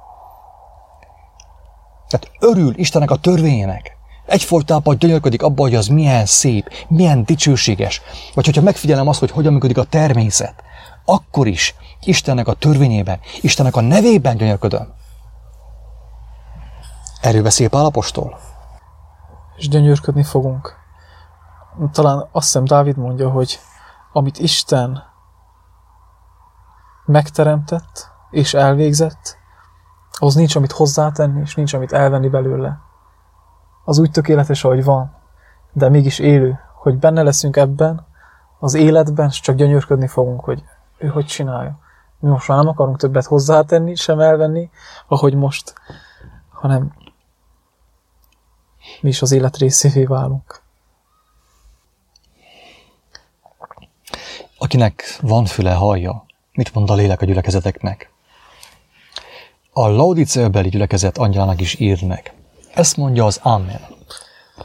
[2.09, 3.97] Tehát örül Istennek a törvényének
[4.29, 8.01] egyfolytában gyönyörködik abban, hogy az milyen szép, milyen dicsőséges.
[8.33, 10.63] Vagy hogyha megfigyelem azt, hogy hogyan működik a természet,
[11.05, 14.93] akkor is Istennek a törvényében, Istennek a nevében gyönyörködöm.
[17.21, 18.39] Erről beszél Pál apostol.
[19.55, 20.75] És gyönyörködni fogunk.
[21.91, 23.59] Talán azt hiszem Dávid mondja, hogy
[24.13, 25.03] amit Isten
[27.05, 29.38] megteremtett és elvégzett,
[30.19, 32.79] az nincs, amit hozzátenni, és nincs, amit elvenni belőle
[33.89, 35.15] az úgy tökéletes, ahogy van,
[35.73, 38.07] de mégis élő, hogy benne leszünk ebben,
[38.59, 40.63] az életben, és csak gyönyörködni fogunk, hogy
[40.97, 41.79] ő hogy csinálja.
[42.19, 44.69] Mi most már nem akarunk többet hozzátenni, sem elvenni,
[45.07, 45.73] ahogy most,
[46.49, 46.93] hanem
[49.01, 50.61] mi is az élet részévé válunk.
[54.57, 58.11] Akinek van füle, hallja, mit mond a lélek a gyülekezeteknek.
[59.79, 62.33] A Laudicea-beli gyülekezet angyalának is ír meg.
[62.73, 63.81] Ezt mondja az Amen.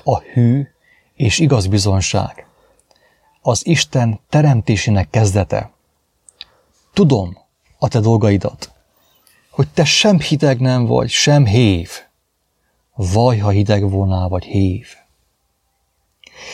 [0.05, 0.67] A hű
[1.15, 2.47] és igaz bizonság.
[3.41, 5.73] Az Isten teremtésének kezdete.
[6.93, 7.39] Tudom
[7.79, 8.73] a te dolgaidat,
[9.51, 11.91] hogy te sem hideg nem vagy, sem hév.
[12.95, 14.87] Vaj, ha hideg volnál, vagy hév.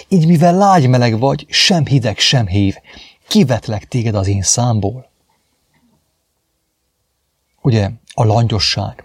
[0.09, 2.77] Így mivel lágy meleg vagy, sem hideg, sem hév,
[3.29, 5.10] kivetlek téged az én számból.
[7.61, 9.05] Ugye, a langyosság,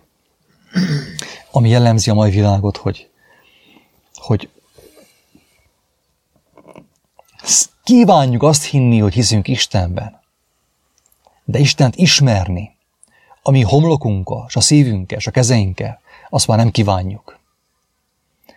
[1.52, 3.10] ami jellemzi a mai világot, hogy,
[4.16, 4.50] hogy
[7.84, 10.22] kívánjuk azt hinni, hogy hiszünk Istenben,
[11.44, 12.78] de Istent ismerni,
[13.42, 17.40] ami homlokunkkal, és a szívünkkel, és a kezeinkkel, azt már nem kívánjuk.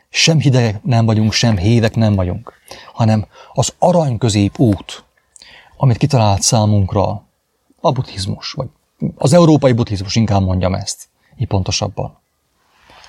[0.08, 2.52] Sem hidegek nem vagyunk, sem hévek nem vagyunk,
[2.92, 5.04] hanem az arany közép út,
[5.76, 7.26] amit kitalált számunkra
[7.80, 8.68] a buddhizmus, vagy
[9.16, 12.16] az európai buddhizmus, inkább mondjam ezt, így pontosabban.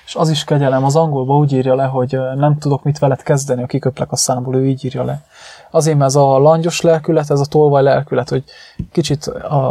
[0.05, 3.63] És az is kegyelem, az angolban úgy írja le, hogy nem tudok mit veled kezdeni,
[3.63, 5.25] a kiköplek a számból, ő így írja le.
[5.71, 8.43] Azért, mert ez a langyos lelkület, ez a tolvaj lelkület, hogy
[8.91, 9.25] kicsit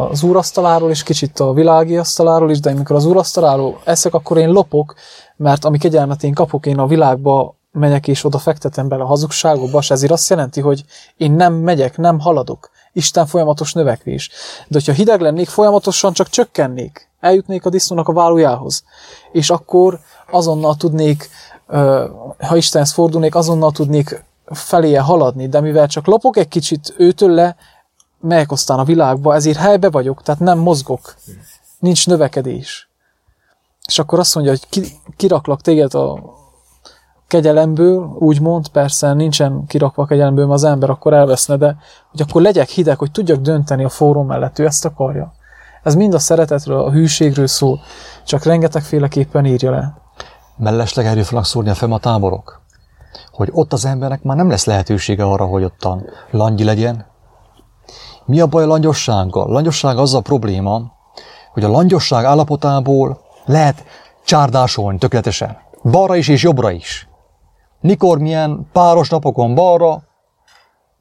[0.09, 4.51] az úrasztaláról is, kicsit a világi asztaláról is, de amikor az úrasztaláról eszek, akkor én
[4.51, 4.95] lopok,
[5.37, 9.79] mert ami kegyelmet én kapok, én a világba megyek és oda fektetem bele a hazugságokba,
[9.79, 10.85] és ezért azt jelenti, hogy
[11.17, 12.71] én nem megyek, nem haladok.
[12.99, 14.29] Isten folyamatos növekvés.
[14.59, 17.09] De hogyha hideg lennék, folyamatosan csak csökkennék.
[17.21, 18.85] Eljutnék a disznónak a vállójához.
[19.33, 21.31] És akkor azonnal tudnék
[22.39, 27.57] ha Istenhez fordulnék, azonnal tudnék feléje haladni, de mivel csak lopok egy kicsit őtől le,
[28.21, 31.15] melyek aztán a világba, ezért helybe vagyok, tehát nem mozgok.
[31.79, 32.89] Nincs növekedés.
[33.87, 36.37] És akkor azt mondja, hogy ki, kiraklak téged a
[37.29, 41.77] kegyelemből, úgymond, persze nincsen kirakva kegyelemből, az ember akkor elveszne, de
[42.11, 45.33] hogy akkor legyek hideg, hogy tudjak dönteni a forró mellett, ő ezt akarja.
[45.83, 47.81] Ez mind a szeretetről, a hűségről szól,
[48.25, 49.95] csak rengetegféleképpen írja le.
[50.57, 52.61] Mellesleg erről fognak szólni a fem a táborok,
[53.33, 57.07] hogy ott az embernek már nem lesz lehetősége arra, hogy ottan langyi legyen.
[58.25, 59.49] Mi a baj a langyossággal?
[59.49, 60.83] Langyosság az a probléma,
[61.53, 63.85] hogy a langyosság állapotából lehet
[64.25, 65.57] csárdásolni tökéletesen.
[65.83, 67.08] Balra is és jobbra is.
[67.81, 70.03] Mikor milyen páros napokon balra,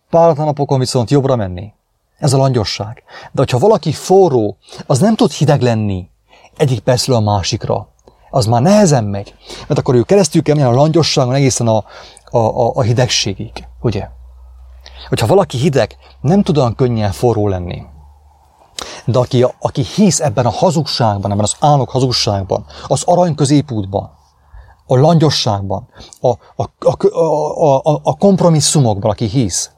[0.09, 1.73] páratlan napokon viszont jobbra menni.
[2.17, 3.03] Ez a langyosság.
[3.31, 6.09] De hogyha valaki forró, az nem tud hideg lenni
[6.57, 7.87] egyik percről a másikra.
[8.29, 9.35] Az már nehezen megy.
[9.67, 11.83] Mert akkor ő keresztül kell menni a langyosságon egészen a,
[12.31, 13.67] a, a, a hidegségig.
[13.81, 14.07] Ugye?
[15.09, 17.83] Hogyha valaki hideg, nem tud olyan könnyen forró lenni.
[19.05, 24.16] De aki, aki hisz ebben a hazugságban, ebben az álnok hazugságban, az arany középútban,
[24.87, 25.87] a langyosságban,
[26.21, 29.71] a, a, a, a, a, a kompromisszumokban, aki hisz,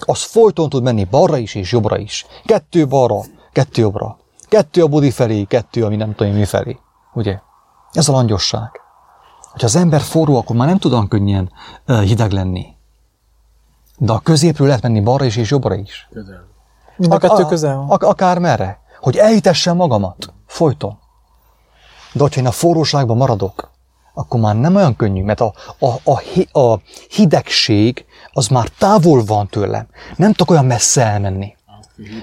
[0.00, 2.26] az folyton tud menni balra is és jobbra is.
[2.44, 3.20] Kettő balra,
[3.52, 4.18] kettő jobbra.
[4.48, 6.78] Kettő a budi felé, kettő, ami nem tudom mi felé.
[7.14, 7.38] Ugye?
[7.92, 8.70] Ez a langyosság.
[9.50, 11.52] Hogyha az ember forró, akkor már nem tud olyan könnyen
[11.86, 12.66] hideg lenni.
[13.98, 16.08] De a középről lehet menni balra is és jobbra is.
[16.12, 16.44] Közel.
[16.96, 17.90] Mind a kettő közel van.
[17.90, 18.80] Ak- akár merre.
[19.00, 20.32] Hogy elhitessem magamat.
[20.46, 20.98] Folyton.
[22.12, 23.70] De hogyha én a forróságban maradok,
[24.14, 29.46] akkor már nem olyan könnyű, mert a, a, a, a hidegség az már távol van
[29.46, 29.86] tőlem.
[30.16, 31.54] Nem tudok olyan messze elmenni.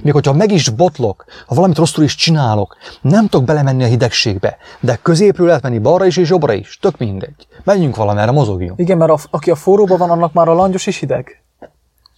[0.04, 4.58] Még hogyha meg is botlok, ha valamit rosszul is csinálok, nem tudok belemenni a hidegségbe,
[4.80, 7.48] de középről lehet menni balra is és jobbra is, tök mindegy.
[7.64, 8.80] Menjünk valamerre, mozogjunk.
[8.80, 11.44] Igen, mert a, aki a forróban van, annak már a langyos is hideg.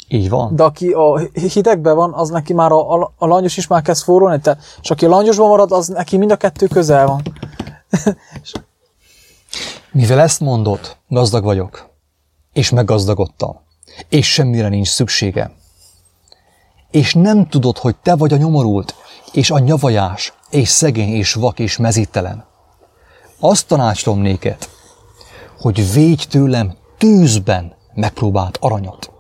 [0.07, 0.55] Így van.
[0.55, 4.03] De aki a hidegben van, az neki már a, a, a langyos is már kezd
[4.03, 7.21] forrólni, tehát, és aki a langyosban marad, az neki mind a kettő közel van.
[9.93, 11.89] Mivel ezt mondott, gazdag vagyok,
[12.53, 13.59] és meggazdagodtam,
[14.09, 15.53] és semmire nincs szükségem,
[16.91, 18.95] és nem tudod, hogy te vagy a nyomorult,
[19.31, 22.45] és a nyavajás, és szegény, és vak, és mezítelen.
[23.39, 24.69] Azt tanácsolom néked,
[25.59, 29.11] hogy védj tőlem tűzben megpróbált aranyat,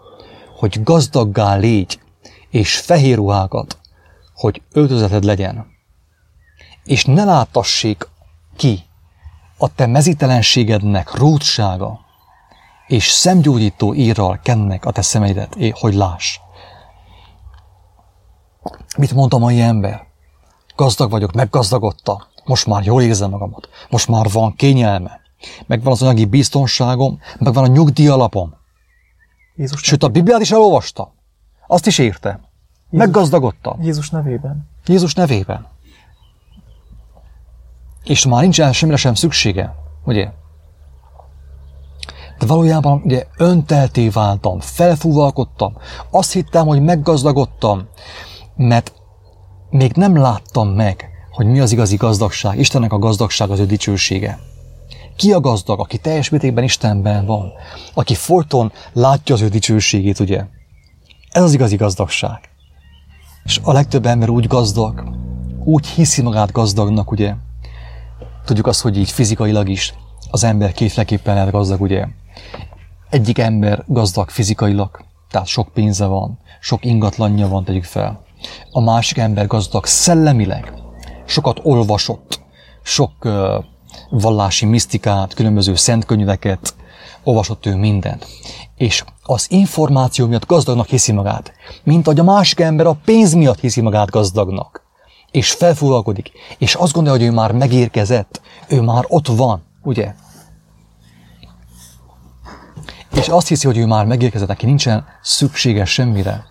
[0.57, 1.99] hogy gazdaggá légy,
[2.49, 3.79] és fehér ruhákat,
[4.33, 5.65] hogy öltözeted legyen.
[6.83, 8.07] És ne látassék
[8.55, 8.89] ki
[9.61, 11.99] a te mezítelenségednek rótsága,
[12.87, 16.39] és szemgyógyító írral kennek a te szemeidet, hogy láss.
[18.97, 20.07] Mit mondta a mai ember?
[20.75, 22.27] Gazdag vagyok, meggazdagodta.
[22.45, 23.69] Most már jól érzem magamat.
[23.89, 25.19] Most már van kényelme.
[25.65, 28.53] Megvan az anyagi biztonságom, megvan a nyugdíjalapom.
[29.55, 31.13] Jézus Sőt, a Bibliát is elolvasta.
[31.67, 32.29] Azt is érte.
[32.29, 32.49] Jézus,
[32.89, 33.77] Meggazdagodta.
[33.81, 34.69] Jézus nevében.
[34.85, 35.67] Jézus nevében.
[38.03, 40.29] És már nincsen semmire sem szüksége, ugye?
[42.39, 45.77] De valójában ugye öntelté váltam, felfúvalkodtam,
[46.11, 47.87] azt hittem, hogy meggazdagodtam,
[48.55, 48.93] mert
[49.69, 54.39] még nem láttam meg, hogy mi az igazi gazdagság, Istennek a gazdagság az ő dicsősége.
[55.15, 57.51] Ki a gazdag, aki teljes mértékben Istenben van,
[57.93, 60.45] aki folyton látja az ő dicsőségét, ugye?
[61.31, 62.39] Ez az igazi gazdagság.
[63.43, 65.03] És a legtöbb ember úgy gazdag,
[65.63, 67.33] úgy hiszi magát gazdagnak, ugye?
[68.45, 69.93] Tudjuk azt, hogy így fizikailag is
[70.31, 72.05] az ember kétféleképpen lehet gazdag, ugye?
[73.09, 78.23] Egyik ember gazdag fizikailag, tehát sok pénze van, sok ingatlanja van, tegyük fel.
[78.71, 80.73] A másik ember gazdag szellemileg,
[81.25, 82.41] sokat olvasott,
[82.83, 83.63] sok uh,
[84.09, 86.75] vallási misztikát, különböző szentkönyveket,
[87.23, 88.27] olvasott ő mindent.
[88.75, 91.51] És az információ miatt gazdagnak hiszi magát,
[91.83, 94.89] mint ahogy a másik ember a pénz miatt hiszi magát gazdagnak.
[95.31, 100.13] És felfúvalkodik, és azt gondolja, hogy ő már megérkezett, ő már ott van, ugye?
[103.15, 106.45] És azt hiszi, hogy ő már megérkezett, neki nincsen szüksége semmire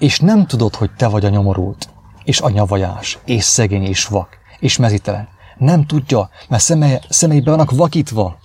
[0.00, 1.88] és nem tudod, hogy te vagy a nyomorult,
[2.24, 5.28] és a nyavajás, és szegény, és vak, és mezitelen.
[5.58, 8.38] Nem tudja, mert szemei, szemeiben vannak vakítva.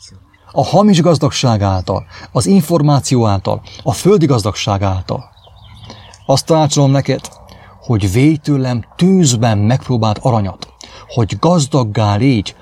[0.51, 5.23] A hamis gazdagság által, az információ által, a földi gazdagság által.
[6.25, 7.29] Azt tanácsolom neked,
[7.86, 10.74] hogy védj tőlem tűzben megpróbált aranyat,
[11.08, 12.56] hogy gazdaggá légy,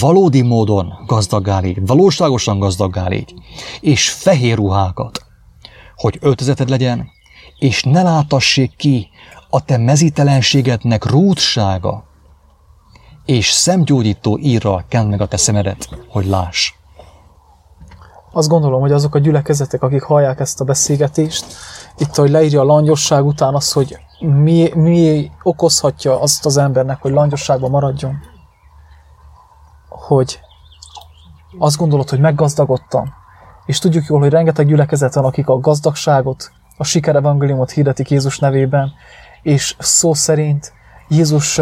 [0.00, 3.34] valódi módon gazdaggá légy, valóságosan gazdaggá légy,
[3.80, 5.26] és fehér ruhákat,
[5.96, 7.10] hogy öltözeted legyen,
[7.58, 9.08] és ne látassék ki
[9.50, 12.04] a te mezítelenségednek rútsága,
[13.24, 16.72] és szemgyógyító írral kend meg a te szemedet, hogy láss.
[18.32, 21.46] Azt gondolom, hogy azok a gyülekezetek, akik hallják ezt a beszélgetést,
[21.98, 27.12] itt, hogy leírja a langyosság után az, hogy mi, mi okozhatja azt az embernek, hogy
[27.12, 28.18] langyosságban maradjon.
[29.88, 30.40] Hogy
[31.58, 33.14] azt gondolod, hogy meggazdagodtam,
[33.66, 38.38] és tudjuk jól, hogy rengeteg gyülekezet van, akik a gazdagságot, a siker evangéliumot hirdetik Jézus
[38.38, 38.92] nevében,
[39.42, 40.72] és szó szerint
[41.08, 41.60] Jézus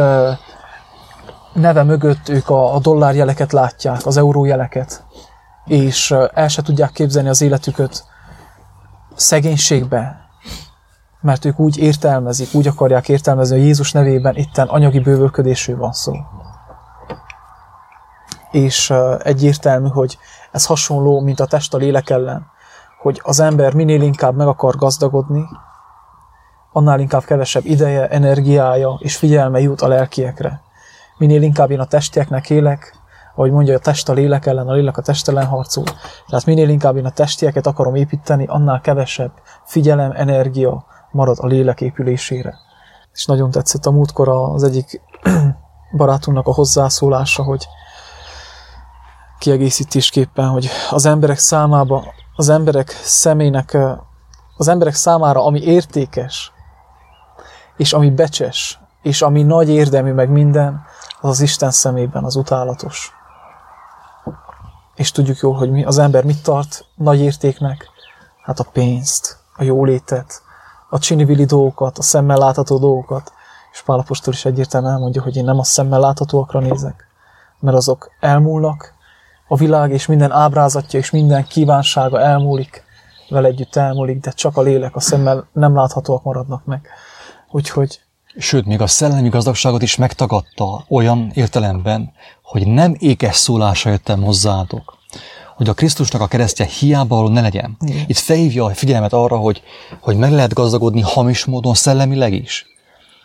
[1.52, 5.05] neve mögött ők a, a dollárjeleket látják, az eurójeleket,
[5.66, 8.04] és el se tudják képzelni az életüket
[9.14, 10.28] szegénységbe,
[11.20, 16.12] mert ők úgy értelmezik, úgy akarják értelmezni, hogy Jézus nevében itten anyagi bővölködésről van szó.
[18.50, 20.18] És egyértelmű, hogy
[20.52, 22.46] ez hasonló, mint a test a lélek ellen,
[23.02, 25.44] hogy az ember minél inkább meg akar gazdagodni,
[26.72, 30.60] annál inkább kevesebb ideje, energiája és figyelme jut a lelkiekre.
[31.18, 32.94] Minél inkább én a testieknek élek,
[33.36, 35.84] ahogy mondja, a test a lélek ellen, a lélek a test ellen harcol.
[36.28, 39.32] Tehát minél inkább én a testieket akarom építeni, annál kevesebb
[39.64, 42.54] figyelem, energia marad a lélek épülésére.
[43.12, 45.00] És nagyon tetszett a múltkor az egyik
[45.96, 47.68] barátunknak a hozzászólása, hogy
[49.38, 52.04] kiegészítésképpen, hogy az emberek számába,
[52.36, 53.76] az emberek személynek,
[54.56, 56.52] az emberek számára, ami értékes,
[57.76, 60.84] és ami becses, és ami nagy érdemű meg minden,
[61.20, 63.14] az az Isten szemében az utálatos.
[64.96, 67.90] És tudjuk jól, hogy mi, az ember mit tart nagy értéknek?
[68.42, 70.42] Hát a pénzt, a jólétet,
[70.90, 73.32] a csinivili dolgokat, a szemmel látható dolgokat.
[73.72, 77.06] És Pálapostól is egyértelműen elmondja, hogy én nem a szemmel láthatóakra nézek,
[77.60, 78.94] mert azok elmúlnak,
[79.48, 82.84] a világ és minden ábrázatja és minden kívánsága elmúlik,
[83.28, 86.88] vele együtt elmúlik, de csak a lélek, a szemmel nem láthatóak maradnak meg.
[87.50, 88.00] Úgyhogy
[88.38, 94.98] Sőt, még a szellemi gazdagságot is megtagadta olyan értelemben, hogy nem ékes szólása jöttem hozzátok,
[95.56, 97.76] hogy a Krisztusnak a keresztje hiába való ne legyen.
[97.80, 98.04] Igen.
[98.06, 99.62] Itt felhívja a figyelmet arra, hogy,
[100.00, 102.66] hogy meg lehet gazdagodni hamis módon szellemileg is.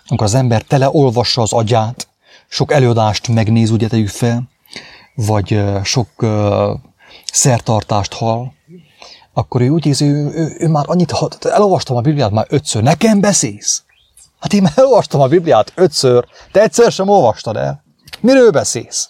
[0.08, 2.08] Amikor az ember teleolvassa az agyát,
[2.48, 4.44] sok előadást megnéz, ugye tegyük fel,
[5.16, 6.30] vagy sok uh,
[7.32, 8.52] szertartást hall,
[9.34, 13.20] akkor ő úgy érzi, ő, ő, ő már annyit, elolvastam a Bibliát már ötször, nekem
[13.20, 13.84] beszélsz?
[14.42, 17.84] Hát én már elolvastam a Bibliát ötször, te egyszer sem olvastad el.
[18.20, 19.10] Miről beszélsz?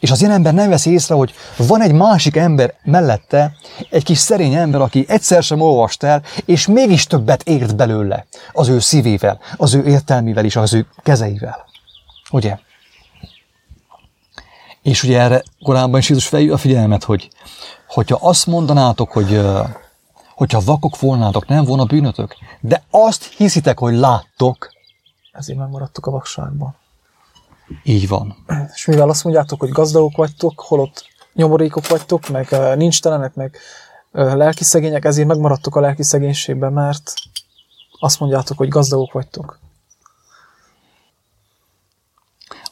[0.00, 3.52] És az ilyen ember nem veszi észre, hogy van egy másik ember mellette,
[3.90, 8.68] egy kis szerény ember, aki egyszer sem olvast el, és mégis többet ért belőle az
[8.68, 11.64] ő szívével, az ő értelmivel és az ő kezeivel.
[12.30, 12.58] Ugye?
[14.82, 17.28] És ugye erre korábban is Jézus felhívja a figyelmet, hogy
[17.86, 19.40] hogyha azt mondanátok, hogy
[20.40, 24.72] hogyha vakok volnátok, nem volna bűnötök, de azt hiszitek, hogy láttok.
[25.32, 26.74] Ezért megmaradtok a vakságban.
[27.82, 28.36] Így van.
[28.74, 33.58] És mivel azt mondjátok, hogy gazdagok vagytok, holott nyomorékok vagytok, meg nincs telenek, meg
[34.12, 37.14] lelki szegények, ezért megmaradtok a lelki szegénységben, mert
[37.98, 39.58] azt mondjátok, hogy gazdagok vagytok.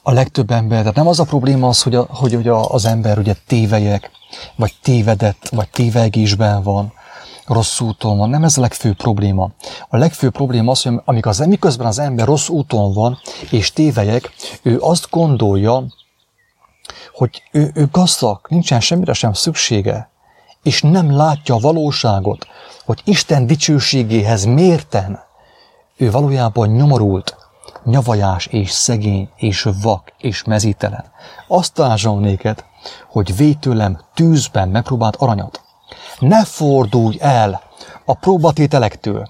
[0.02, 2.85] A legtöbb ember, tehát nem az a probléma az, hogy, a, hogy, hogy a, az
[2.85, 4.11] ember ugye tévejek,
[4.57, 6.92] vagy tévedett, vagy tévegésben van,
[7.49, 8.31] rossz úton van.
[8.31, 9.51] Nem ez a legfőbb probléma.
[9.89, 13.19] A legfőbb probléma az, hogy amikor az, miközben az ember rossz úton van,
[13.51, 14.31] és tévejek,
[14.63, 15.85] ő azt gondolja,
[17.15, 20.11] hogy ő, ő gazdag, nincsen semmire sem szüksége,
[20.63, 22.47] és nem látja a valóságot,
[22.85, 25.27] hogy Isten dicsőségéhez mérten
[25.97, 27.37] ő valójában nyomorult,
[27.85, 31.05] nyavajás és szegény és vak és mezítelen.
[31.49, 32.65] Azt találom néked,
[33.09, 35.63] hogy vétőlem tűzben megpróbált aranyat.
[36.18, 37.62] Ne fordulj el
[38.04, 39.28] a próbatételektől.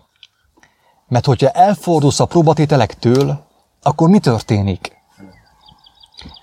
[1.09, 3.47] Mert hogyha elfordulsz a próbatételektől,
[3.83, 4.97] akkor mi történik?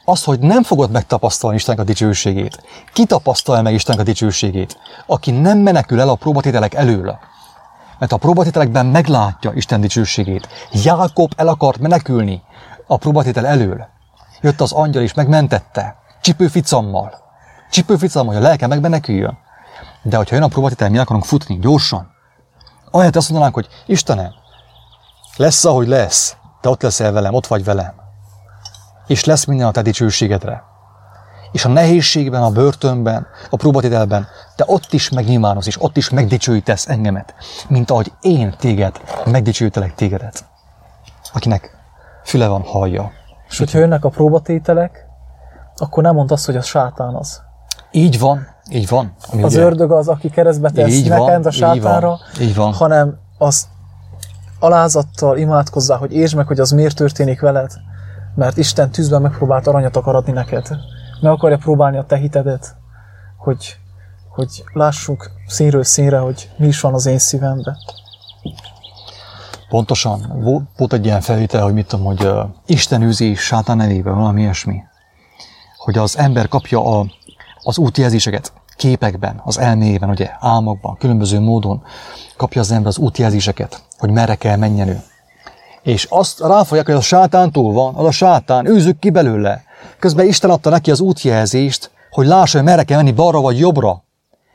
[0.06, 2.64] Az, hogy nem fogod megtapasztalni Istennek a dicsőségét.
[2.94, 4.78] Ki tapasztal meg Istennek a dicsőségét?
[5.06, 7.20] Aki nem menekül el a próbatételek elől.
[8.00, 10.48] Mert a próbatételekben meglátja Isten dicsőségét.
[10.72, 12.42] Jákob el akart menekülni
[12.88, 13.88] a próbatétel elől.
[14.42, 15.96] Jött az angyal és megmentette.
[16.22, 17.14] Csipőficammal.
[17.72, 19.38] Csipőficammal, hogy a lelke megmeneküljön.
[20.08, 22.12] De hogyha jön a próbatétel, mi akarunk futni gyorsan.
[22.92, 24.32] Ahelyett azt mondanánk, hogy Istenem,
[25.38, 27.94] lesz, ahogy lesz, te ott leszel velem, ott vagy velem.
[29.08, 30.64] És lesz minden a te dicsőségedre.
[31.52, 36.88] És a nehézségben, a börtönben, a próbatételben, te ott is megnyilvánulsz, és ott is megdicsőítesz
[36.88, 37.34] engemet,
[37.68, 40.46] mint ahogy én téged megdicsőítelek tégedet.
[41.34, 41.78] Akinek
[42.24, 43.12] füle van, hallja.
[43.50, 45.06] És hogyha jönnek a próbatételek,
[45.76, 47.42] akkor nem mondd azt, hogy az sátán az.
[47.92, 49.16] Így van, így van.
[49.32, 49.64] Ami az ugye...
[49.64, 52.74] ördög az, aki keresztbe tesz neked a sátánra, így így van.
[52.74, 53.68] hanem az
[54.60, 57.72] alázattal imádkozzál, hogy értsd meg, hogy az miért történik veled,
[58.36, 60.68] Mert Isten tűzben megpróbált aranyat akar adni neked.
[61.22, 62.76] Meg akarja próbálni a te hitedet,
[63.38, 63.76] hogy,
[64.30, 67.76] hogy lássuk színről színre, hogy mi is van az én szívemben.
[69.70, 70.42] Pontosan.
[70.78, 74.84] Volt egy ilyen felvétel, hogy mit tudom, hogy uh, Isten űzi sátán nevében, valami ilyesmi.
[75.78, 77.06] Hogy az ember kapja a,
[77.68, 81.84] az útjelzéseket képekben, az elméjében, ugye, álmokban, különböző módon
[82.38, 85.02] kapja az ember az útjelzéseket, hogy merre kell menjen ő.
[85.84, 89.64] És azt ráfogják, hogy a sátántól van, az a sátán, őzük ki belőle.
[90.00, 94.04] Közben Isten adta neki az útjelzést, hogy lássa, hogy merre kell menni, balra vagy jobbra.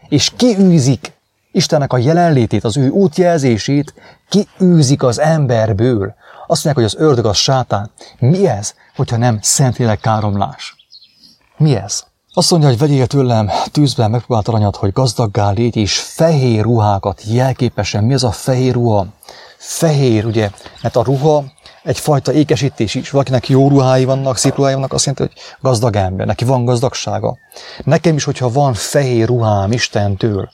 [0.09, 1.13] És kiűzik
[1.53, 3.95] Istennek a jelenlétét, az ő útjelzését,
[4.29, 6.15] kiűzik az emberből.
[6.47, 7.91] Azt mondják, hogy az ördög az sátán.
[8.19, 10.75] Mi ez, hogyha nem szentlélek káromlás?
[11.57, 12.05] Mi ez?
[12.33, 18.05] Azt mondja, hogy vegyél tőlem tűzben megpróbált aranyat, hogy gazdaggá légy, és fehér ruhákat jelképesen.
[18.05, 19.07] Mi az a fehér ruha?
[19.57, 20.51] Fehér, ugye,
[20.83, 21.45] mert a ruha
[21.83, 23.11] egyfajta ékesítés is.
[23.11, 27.39] Valakinek jó ruhái vannak, szép ruhái vannak, azt jelenti, hogy gazdag ember, neki van gazdagsága.
[27.85, 30.51] Nekem is, hogyha van fehér ruhám Istentől,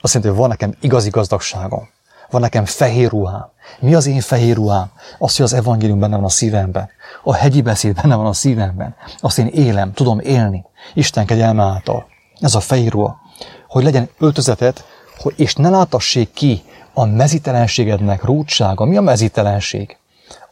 [0.00, 1.88] azt jelenti, hogy van nekem igazi gazdagságom.
[2.32, 3.50] Van nekem fehér ruhám.
[3.80, 4.90] Mi az én fehér ruhám?
[5.18, 6.90] Azt, hogy az evangélium benne van a szívemben.
[7.22, 8.94] A hegyi beszéd benne van a szívemben.
[9.20, 10.64] Azt én élem, tudom élni.
[10.94, 12.06] Isten kegyelme által.
[12.40, 13.20] Ez a fehér ruha.
[13.68, 14.84] Hogy legyen öltözetet,
[15.18, 16.62] hogy, és ne látassék ki
[16.92, 18.84] a mezitelenségednek rútsága.
[18.84, 19.96] Mi a mezitelenség?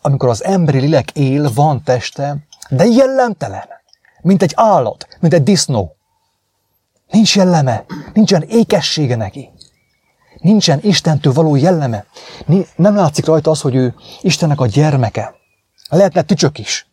[0.01, 2.37] Amikor az emberi lélek él, van teste,
[2.69, 3.69] de jellemtelen.
[4.23, 5.97] Mint egy állat, mint egy disznó.
[7.11, 9.51] Nincs jelleme, nincsen ékessége neki.
[10.41, 12.05] Nincsen Istentől való jelleme.
[12.77, 15.35] Nem látszik rajta az, hogy ő Istennek a gyermeke.
[15.89, 16.87] Lehetne tücsök is.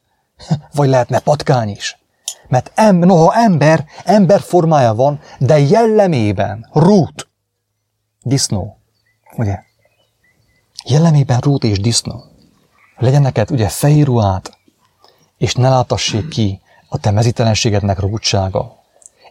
[0.74, 2.00] Vagy lehetne patkány is.
[2.48, 7.28] Mert em, noha ember, ember formája van, de jellemében rút.
[8.22, 8.78] Disznó.
[9.36, 9.60] Ugye?
[10.86, 12.24] Jellemében rút és disznó.
[12.98, 14.58] Legyen neked ugye fehér ruhát,
[15.38, 18.84] és ne látassék ki a te mezitelenségednek rútsága.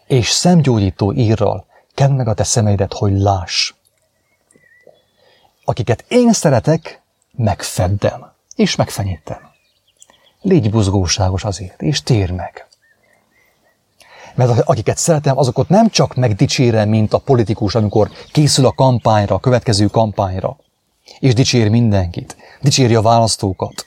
[0.06, 3.74] És szemgyógyító írral kend meg a te szemeidet, hogy láss.
[5.68, 7.02] Akiket én szeretek,
[7.32, 9.38] megfeddem, és megfenyítem.
[10.40, 12.66] Légy buzgóságos azért, és tér meg.
[14.34, 19.40] Mert akiket szeretem, azokat nem csak megdicsérem, mint a politikus, amikor készül a kampányra, a
[19.40, 20.56] következő kampányra,
[21.18, 23.86] és dicsér mindenkit, dicséri a választókat,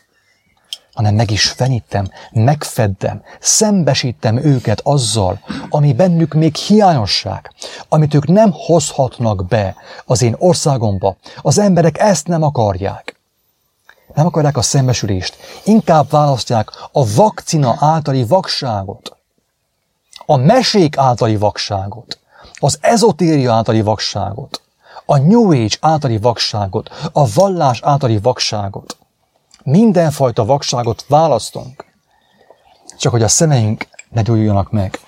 [0.99, 5.39] hanem meg is fenyítem, megfeddem, szembesítem őket azzal,
[5.69, 7.51] ami bennük még hiányosság,
[7.89, 9.75] amit ők nem hozhatnak be
[10.05, 11.15] az én országomba.
[11.41, 13.19] Az emberek ezt nem akarják.
[14.13, 19.17] Nem akarják a szembesülést, inkább választják a vakcina általi vakságot,
[20.25, 22.19] a mesék általi vakságot,
[22.53, 24.61] az ezotéria általi vakságot,
[25.05, 28.97] a New Age általi vakságot, a vallás általi vakságot.
[29.63, 31.85] Mindenfajta vakságot választunk,
[32.97, 34.99] csak hogy a szemeink ne gyújjanak meg,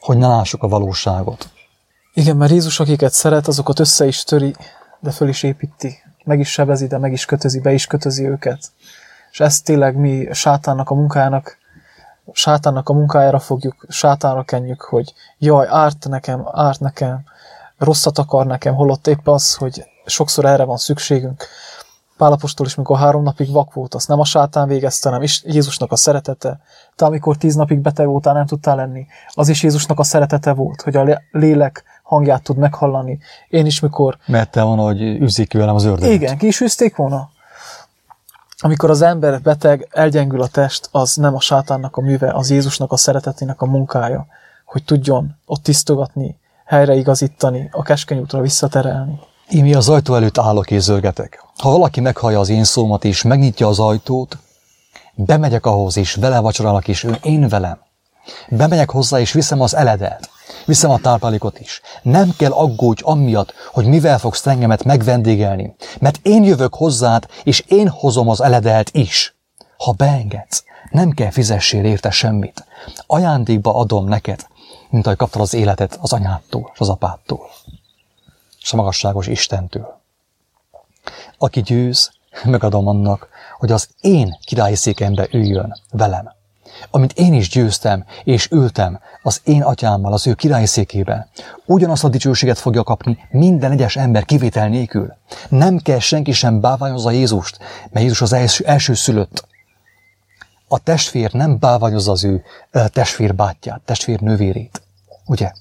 [0.00, 1.48] hogy ne lássuk a valóságot.
[2.14, 4.54] Igen, mert Jézus, akiket szeret, azokat össze is töri,
[5.00, 5.98] de föl is építi.
[6.24, 8.58] Meg is sebezi, de meg is kötözi, be is kötözi őket.
[9.30, 11.58] És ezt tényleg mi sátánnak a munkájának,
[12.32, 17.24] sátánnak a munkájára fogjuk, sátánra kenjük, hogy jaj, árt nekem, árt nekem,
[17.78, 21.46] rosszat akar nekem, holott épp az, hogy sokszor erre van szükségünk.
[22.18, 25.92] Pálapostól is, mikor három napig vak volt, azt nem a sátán végezte, hanem is Jézusnak
[25.92, 26.60] a szeretete.
[26.96, 30.82] Te amikor tíz napig beteg voltál, nem tudtál lenni, az is Jézusnak a szeretete volt,
[30.82, 33.18] hogy a lélek hangját tud meghallani.
[33.48, 34.18] Én is, mikor...
[34.26, 36.14] Mert te van, hogy üzik velem az ördögöt.
[36.14, 37.30] Igen, ki is üzték volna.
[38.60, 42.92] Amikor az ember beteg, elgyengül a test, az nem a sátánnak a műve, az Jézusnak
[42.92, 44.26] a szeretetének a munkája,
[44.64, 49.20] hogy tudjon ott tisztogatni, helyreigazítani, a keskeny útra visszaterelni.
[49.48, 51.44] Én mi az ajtó előtt állok és zörgetek.
[51.56, 54.38] Ha valaki meghallja az én szómat és megnyitja az ajtót,
[55.14, 57.78] bemegyek ahhoz és vele vacsorálok és ő én velem.
[58.48, 60.30] Bemegyek hozzá és viszem az eledelt.
[60.66, 61.80] Viszem a táplálékot is.
[62.02, 67.88] Nem kell aggódj amiatt, hogy mivel fogsz engemet megvendégelni, mert én jövök hozzád, és én
[67.88, 69.36] hozom az eledelt is.
[69.76, 72.64] Ha beengedsz, nem kell fizessél érte semmit.
[73.06, 74.46] Ajándékba adom neked,
[74.90, 77.48] mint ahogy kaptad az életet az anyádtól és az apától
[78.60, 80.00] a magasságos Istentől.
[81.38, 82.10] Aki győz,
[82.44, 83.28] megadom annak,
[83.58, 86.36] hogy az én királyi székembe üljön velem.
[86.90, 91.28] Amint én is győztem és ültem az én atyámmal az ő királyi székében,
[91.66, 95.16] ugyanazt a dicsőséget fogja kapni minden egyes ember kivétel nélkül.
[95.48, 97.58] Nem kell senki sem báványozza Jézust,
[97.90, 99.46] mert Jézus az első, első szülött.
[100.68, 104.82] A testvér nem báványozza az ő testvér bátyját, testvér nővérét.
[105.26, 105.52] Ugye?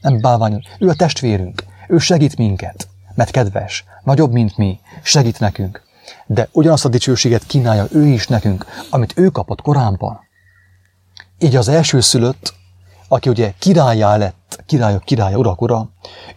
[0.00, 0.62] Nem báványoz.
[0.78, 1.64] Ő a testvérünk.
[1.90, 5.82] Ő segít minket, mert kedves, nagyobb, mint mi, segít nekünk.
[6.26, 10.20] de ugyanazt a dicsőséget kínálja ő is nekünk, amit ő kapott korábban.
[11.38, 12.54] Így az első szülött,
[13.08, 15.88] aki ugye királyá lett, királyok királya, urak ura,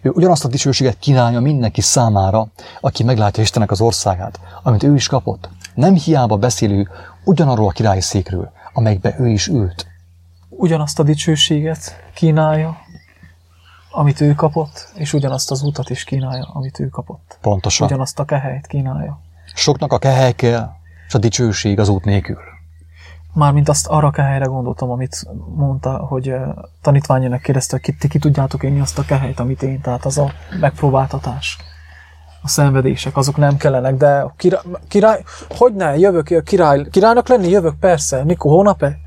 [0.01, 2.47] ő ugyanazt a dicsőséget kínálja mindenki számára,
[2.81, 5.49] aki meglátja Istennek az országát, amit ő is kapott.
[5.75, 6.89] Nem hiába beszélő
[7.23, 9.85] ugyanarról a királyi székről, amelyikbe ő is ült.
[10.49, 12.77] Ugyanazt a dicsőséget kínálja,
[13.93, 17.37] amit ő kapott, és ugyanazt az utat is kínálja, amit ő kapott.
[17.41, 17.87] Pontosan.
[17.87, 19.19] Ugyanazt a kehelyt kínálja.
[19.53, 20.69] Soknak a kehely kell,
[21.07, 22.37] és a dicsőség az út nélkül.
[23.33, 26.47] Mármint azt arra kehelyre gondoltam, amit mondta, hogy uh,
[26.81, 30.17] tanítványának kérdezte, hogy ki, ti ki tudjátok élni azt a kehelyt, amit én, tehát az
[30.17, 31.57] a megpróbáltatás.
[32.41, 37.49] A szenvedések, azok nem kellenek, de a király, király hogy ne, jövök, király, királynak lenni,
[37.49, 38.97] jövök, persze, mikor, hónap-e?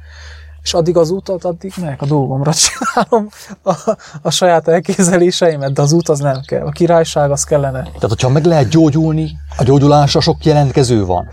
[0.67, 3.29] És addig az útat, addig meg a dolgomra csinálom
[3.62, 6.67] a, a saját elképzeléseimet, de az út az nem kell.
[6.67, 7.83] A királyság az kellene.
[7.83, 11.29] Tehát, hogyha meg lehet gyógyulni, a gyógyulásra sok jelentkező van.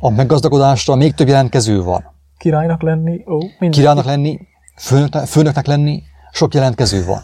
[0.00, 2.04] A meggazdagodásra még több jelentkező van.
[2.38, 3.70] Királynak lenni, ó, minden.
[3.70, 4.38] Királynak lenni,
[4.76, 6.02] főnöknek, főnöknek lenni,
[6.32, 7.22] sok jelentkező van.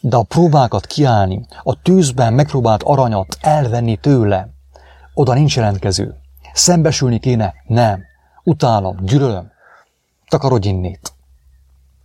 [0.00, 4.48] De a próbákat kiállni, a tűzben megpróbált aranyat elvenni tőle,
[5.14, 6.14] oda nincs jelentkező.
[6.52, 7.54] Szembesülni kéne?
[7.66, 8.00] Nem.
[8.44, 9.51] Utálom, gyűlölöm,
[10.32, 11.12] takarodj innét.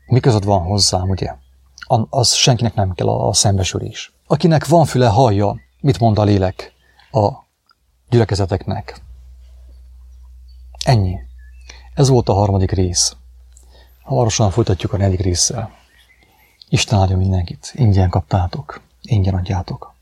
[0.07, 1.36] Mi között van hozzám, ugye?
[2.09, 4.13] Az senkinek nem kell a, szembesülés.
[4.28, 6.73] Akinek van füle, hallja, mit mond a lélek
[7.11, 7.32] a
[8.09, 9.01] gyülekezeteknek.
[10.86, 11.19] Ennyi.
[11.93, 13.15] Ez volt a harmadik rész.
[14.03, 15.71] Hamarosan folytatjuk a negyedik résszel.
[16.69, 17.71] Isten áldja mindenkit.
[17.75, 18.82] Ingyen kaptátok.
[19.01, 19.93] Ingyen adjátok.